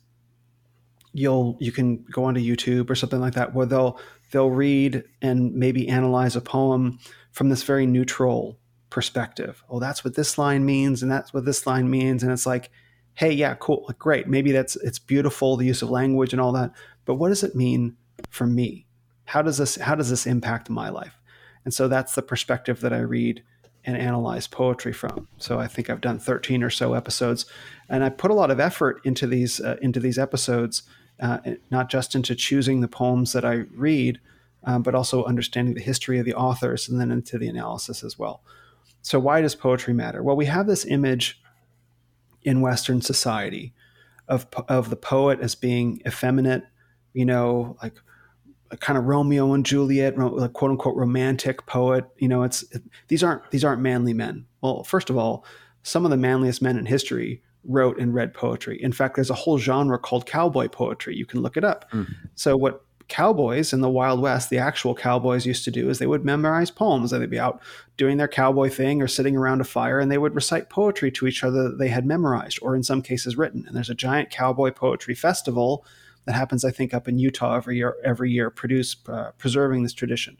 [1.12, 4.00] you'll you can go onto YouTube or something like that where they'll
[4.30, 6.98] they'll read and maybe analyze a poem
[7.32, 8.58] from this very neutral
[8.90, 9.62] perspective.
[9.68, 12.70] Oh, that's what this line means, and that's what this line means, and it's like,
[13.18, 14.28] hey, yeah, cool, great.
[14.28, 16.70] Maybe that's it's beautiful the use of language and all that,
[17.04, 17.96] but what does it mean
[18.30, 18.86] for me?
[19.24, 21.18] How does this how does this impact my life?
[21.64, 23.42] And so that's the perspective that I read
[23.84, 25.26] and analyze poetry from.
[25.38, 27.44] So I think I've done 13 or so episodes,
[27.88, 30.84] and I put a lot of effort into these uh, into these episodes,
[31.18, 31.38] uh,
[31.72, 34.20] not just into choosing the poems that I read,
[34.62, 38.16] um, but also understanding the history of the authors and then into the analysis as
[38.16, 38.44] well.
[39.02, 40.22] So why does poetry matter?
[40.22, 41.42] Well, we have this image
[42.48, 43.74] in Western society
[44.26, 46.64] of of the poet as being effeminate,
[47.12, 47.94] you know, like
[48.70, 52.06] a kind of Romeo and Juliet, like quote unquote romantic poet.
[52.16, 54.46] You know, it's it, these aren't these aren't manly men.
[54.62, 55.44] Well, first of all,
[55.82, 58.82] some of the manliest men in history wrote and read poetry.
[58.82, 61.16] In fact, there's a whole genre called cowboy poetry.
[61.16, 61.90] You can look it up.
[61.92, 62.14] Mm.
[62.34, 66.06] So what cowboys in the Wild West, the actual cowboys used to do is they
[66.06, 67.12] would memorize poems.
[67.12, 67.60] and They'd be out
[67.96, 71.26] doing their cowboy thing or sitting around a fire and they would recite poetry to
[71.26, 73.64] each other that they had memorized or in some cases written.
[73.66, 75.84] And there's a giant cowboy poetry festival
[76.26, 79.94] that happens, I think, up in Utah every year, every year, produce uh, preserving this
[79.94, 80.38] tradition.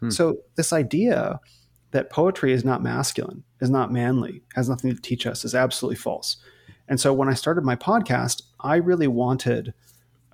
[0.00, 0.10] Hmm.
[0.10, 1.40] So this idea
[1.92, 5.96] that poetry is not masculine, is not manly, has nothing to teach us, is absolutely
[5.96, 6.36] false.
[6.88, 9.72] And so when I started my podcast, I really wanted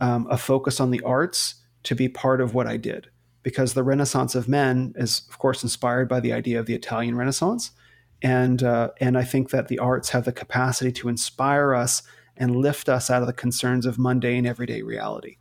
[0.00, 3.08] um, a focus on the arts to be part of what I did,
[3.42, 7.16] because the Renaissance of men is, of course, inspired by the idea of the Italian
[7.16, 7.70] Renaissance,
[8.22, 12.02] and uh, and I think that the arts have the capacity to inspire us
[12.36, 15.36] and lift us out of the concerns of mundane everyday reality.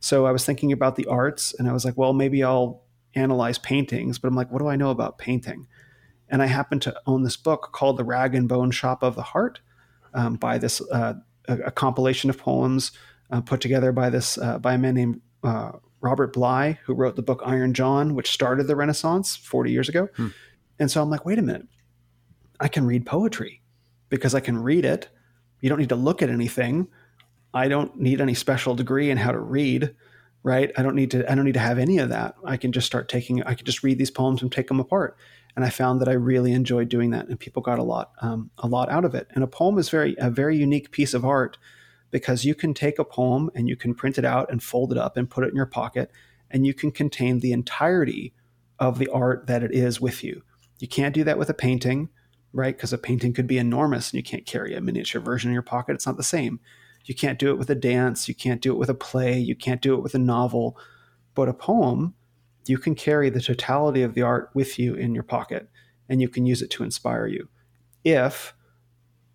[0.00, 2.82] So I was thinking about the arts and I was like, well, maybe I'll
[3.14, 5.66] analyze paintings, but I'm like, what do I know about painting?
[6.28, 9.22] And I happened to own this book called The Rag and Bone Shop of the
[9.22, 9.60] Heart
[10.14, 11.14] um, by this uh,
[11.48, 12.92] a, a, compilation of poems
[13.30, 17.16] uh, put together by this uh, by a man named uh, Robert Bly, who wrote
[17.16, 20.08] the book Iron John, which started the Renaissance 40 years ago.
[20.16, 20.28] Hmm.
[20.78, 21.66] And so I'm like, wait a minute,
[22.60, 23.62] I can read poetry
[24.08, 25.08] because I can read it
[25.60, 26.88] you don't need to look at anything.
[27.52, 29.94] I don't need any special degree in how to read,
[30.42, 30.70] right?
[30.76, 32.34] I don't need to I don't need to have any of that.
[32.44, 35.16] I can just start taking I can just read these poems and take them apart.
[35.56, 38.50] And I found that I really enjoyed doing that, and people got a lot um,
[38.58, 39.26] a lot out of it.
[39.34, 41.58] And a poem is very a very unique piece of art
[42.10, 44.98] because you can take a poem and you can print it out and fold it
[44.98, 46.10] up and put it in your pocket,
[46.50, 48.34] and you can contain the entirety
[48.78, 50.42] of the art that it is with you.
[50.78, 52.08] You can't do that with a painting
[52.52, 52.76] right?
[52.76, 55.62] Because a painting could be enormous and you can't carry a miniature version in your
[55.62, 55.94] pocket.
[55.94, 56.60] It's not the same.
[57.04, 58.28] You can't do it with a dance.
[58.28, 59.38] You can't do it with a play.
[59.38, 60.78] You can't do it with a novel.
[61.34, 62.14] But a poem,
[62.66, 65.68] you can carry the totality of the art with you in your pocket
[66.08, 67.48] and you can use it to inspire you.
[68.04, 68.54] If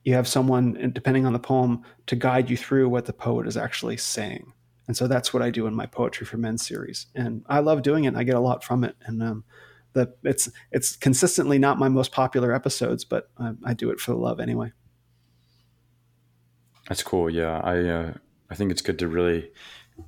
[0.04, 3.58] you have someone, depending on the poem, to guide you through what the poet is
[3.58, 4.54] actually saying.
[4.88, 7.08] And so that's what I do in my Poetry for Men series.
[7.16, 8.16] And I love doing it.
[8.16, 8.98] I get a lot from it.
[9.06, 9.46] And um,
[9.94, 14.12] the it's it's consistently not my most popular episodes, but I, I do it for
[14.12, 14.72] the love anyway.
[16.90, 17.30] That's cool.
[17.30, 18.14] Yeah, I uh,
[18.50, 19.52] I think it's good to really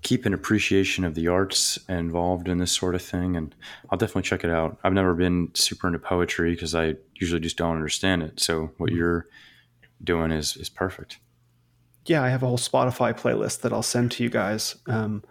[0.02, 3.56] keep an appreciation of the arts involved in this sort of thing, and
[3.90, 4.78] I'll definitely check it out.
[4.84, 8.40] I've never been super into poetry because I usually just don't understand it.
[8.40, 8.98] So what mm-hmm.
[8.98, 9.28] you're
[10.06, 11.20] doing is is perfect.
[12.06, 15.24] Yeah, I have a whole Spotify playlist that I'll send to you guys, um,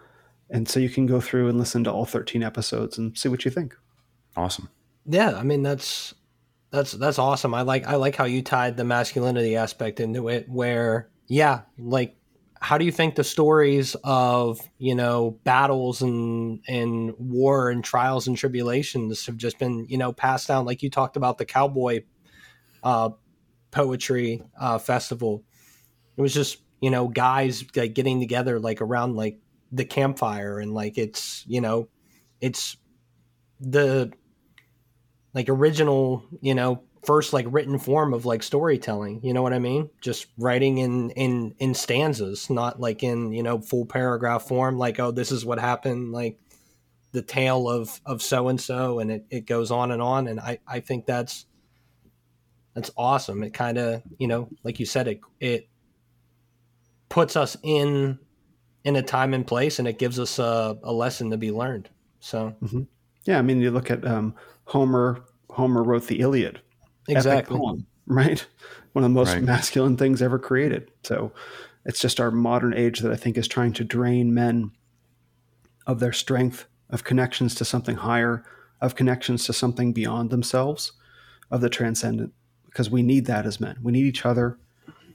[0.49, 3.45] and so you can go through and listen to all 13 episodes and see what
[3.45, 3.75] you think.
[4.35, 4.69] Awesome.
[5.05, 6.13] Yeah, I mean that's
[6.71, 7.53] that's that's awesome.
[7.53, 12.15] I like I like how you tied the masculinity aspect into it where yeah, like
[12.59, 18.27] how do you think the stories of, you know, battles and and war and trials
[18.27, 22.01] and tribulations have just been, you know, passed down like you talked about the cowboy
[22.83, 23.09] uh
[23.75, 25.43] poetry uh festival.
[26.17, 29.37] It was just, you know, guys like getting together like around like
[29.71, 31.89] the campfire and like it's, you know,
[32.39, 32.77] it's
[33.59, 34.13] the
[35.33, 39.19] like original, you know, first like written form of like storytelling.
[39.23, 39.89] You know what I mean?
[39.99, 44.77] Just writing in in in stanzas, not like in you know full paragraph form.
[44.77, 46.13] Like, oh, this is what happened.
[46.13, 46.39] Like
[47.11, 50.27] the tale of of so and so, and it, it goes on and on.
[50.27, 51.45] And I I think that's
[52.75, 53.41] that's awesome.
[53.41, 55.67] It kind of you know, like you said, it it
[57.09, 58.19] puts us in
[58.83, 61.89] in a time and place, and it gives us a, a lesson to be learned.
[62.19, 62.83] So mm-hmm.
[63.23, 65.23] yeah, I mean, you look at um, Homer.
[65.49, 66.59] Homer wrote the Iliad,
[67.07, 68.45] exactly, poem, right?
[68.91, 69.43] One of the most right.
[69.43, 70.91] masculine things ever created.
[71.03, 71.31] So
[71.85, 74.71] it's just our modern age that I think is trying to drain men
[75.87, 78.43] of their strength, of connections to something higher,
[78.81, 80.93] of connections to something beyond themselves,
[81.51, 82.33] of the transcendent,
[82.75, 83.77] because we need that as men.
[83.81, 84.59] We need each other,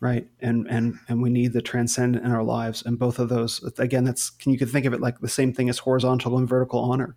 [0.00, 0.26] right?
[0.40, 2.82] And and and we need the transcendent in our lives.
[2.86, 5.52] And both of those, again, that's can you can think of it like the same
[5.52, 7.16] thing as horizontal and vertical honor.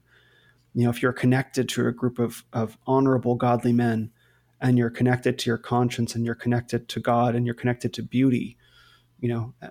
[0.74, 4.12] You know, if you're connected to a group of of honorable, godly men,
[4.60, 8.04] and you're connected to your conscience, and you're connected to God, and you're connected to
[8.04, 8.58] beauty,
[9.22, 9.70] you know, uh,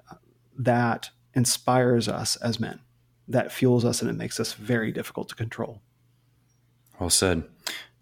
[0.58, 2.80] that inspires us as men
[3.28, 5.80] that fuels us and it makes us very difficult to control.
[6.98, 7.44] Well said.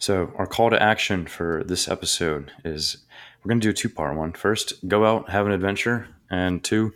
[0.01, 3.05] So, our call to action for this episode is
[3.45, 4.33] we're going to do a two part one.
[4.33, 6.95] First, go out, have an adventure, and two,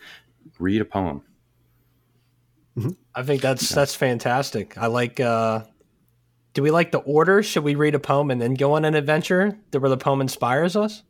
[0.59, 1.20] read a poem.
[2.78, 2.92] Mm-hmm.
[3.14, 3.74] I think that's yeah.
[3.74, 4.78] that's fantastic.
[4.78, 5.20] I like.
[5.20, 5.64] uh
[6.55, 7.42] Do we like the order?
[7.42, 10.74] Should we read a poem and then go on an adventure where the poem inspires
[10.74, 11.02] us?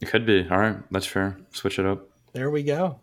[0.00, 0.48] It could be.
[0.50, 1.36] All right, that's fair.
[1.52, 2.08] Switch it up.
[2.32, 2.98] There we go.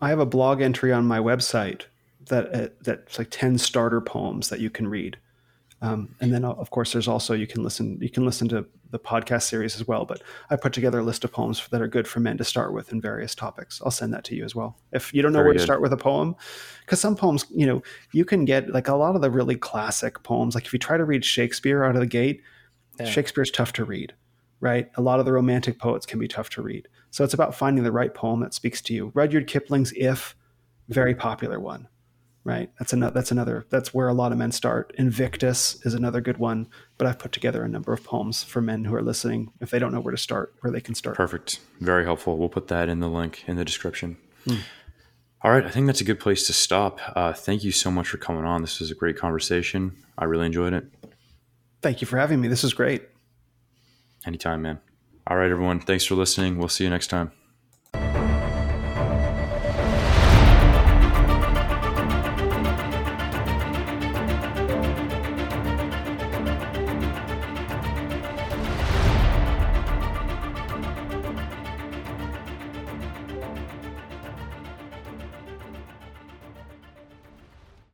[0.00, 1.82] I have a blog entry on my website
[2.28, 5.18] that uh, that's like 10 starter poems that you can read
[5.82, 8.98] um, and then of course there's also you can listen you can listen to the
[8.98, 12.08] podcast series as well but i put together a list of poems that are good
[12.08, 13.80] for men to start with in various topics.
[13.84, 14.76] I'll send that to you as well.
[14.92, 15.58] If you don't know Very where good.
[15.58, 16.36] to start with a poem
[16.80, 20.22] because some poems you know you can get like a lot of the really classic
[20.22, 22.40] poems like if you try to read shakespeare out of the gate
[22.98, 23.06] yeah.
[23.06, 24.14] shakespeare's tough to read
[24.62, 24.88] right?
[24.94, 26.88] A lot of the romantic poets can be tough to read.
[27.10, 29.10] So it's about finding the right poem that speaks to you.
[29.12, 30.34] Rudyard kipling's if
[30.88, 31.88] very popular one
[32.44, 32.70] right?
[32.78, 33.14] That's another.
[33.14, 33.66] That's another.
[33.70, 34.92] That's where a lot of men start.
[34.98, 36.68] Invictus is another good one.
[36.98, 39.78] But I've put together a number of poems for men who are listening if they
[39.78, 41.16] don't know where to start, where they can start.
[41.16, 41.60] Perfect.
[41.80, 42.38] Very helpful.
[42.38, 44.16] We'll put that in the link in the description.
[44.44, 44.56] Hmm.
[45.44, 47.00] All right, I think that's a good place to stop.
[47.16, 48.62] Uh, thank you so much for coming on.
[48.62, 49.96] This was a great conversation.
[50.16, 50.86] I really enjoyed it.
[51.80, 52.46] Thank you for having me.
[52.46, 53.02] This is great.
[54.24, 54.78] Anytime, man.
[55.26, 55.80] All right, everyone.
[55.80, 56.58] Thanks for listening.
[56.58, 57.32] We'll see you next time.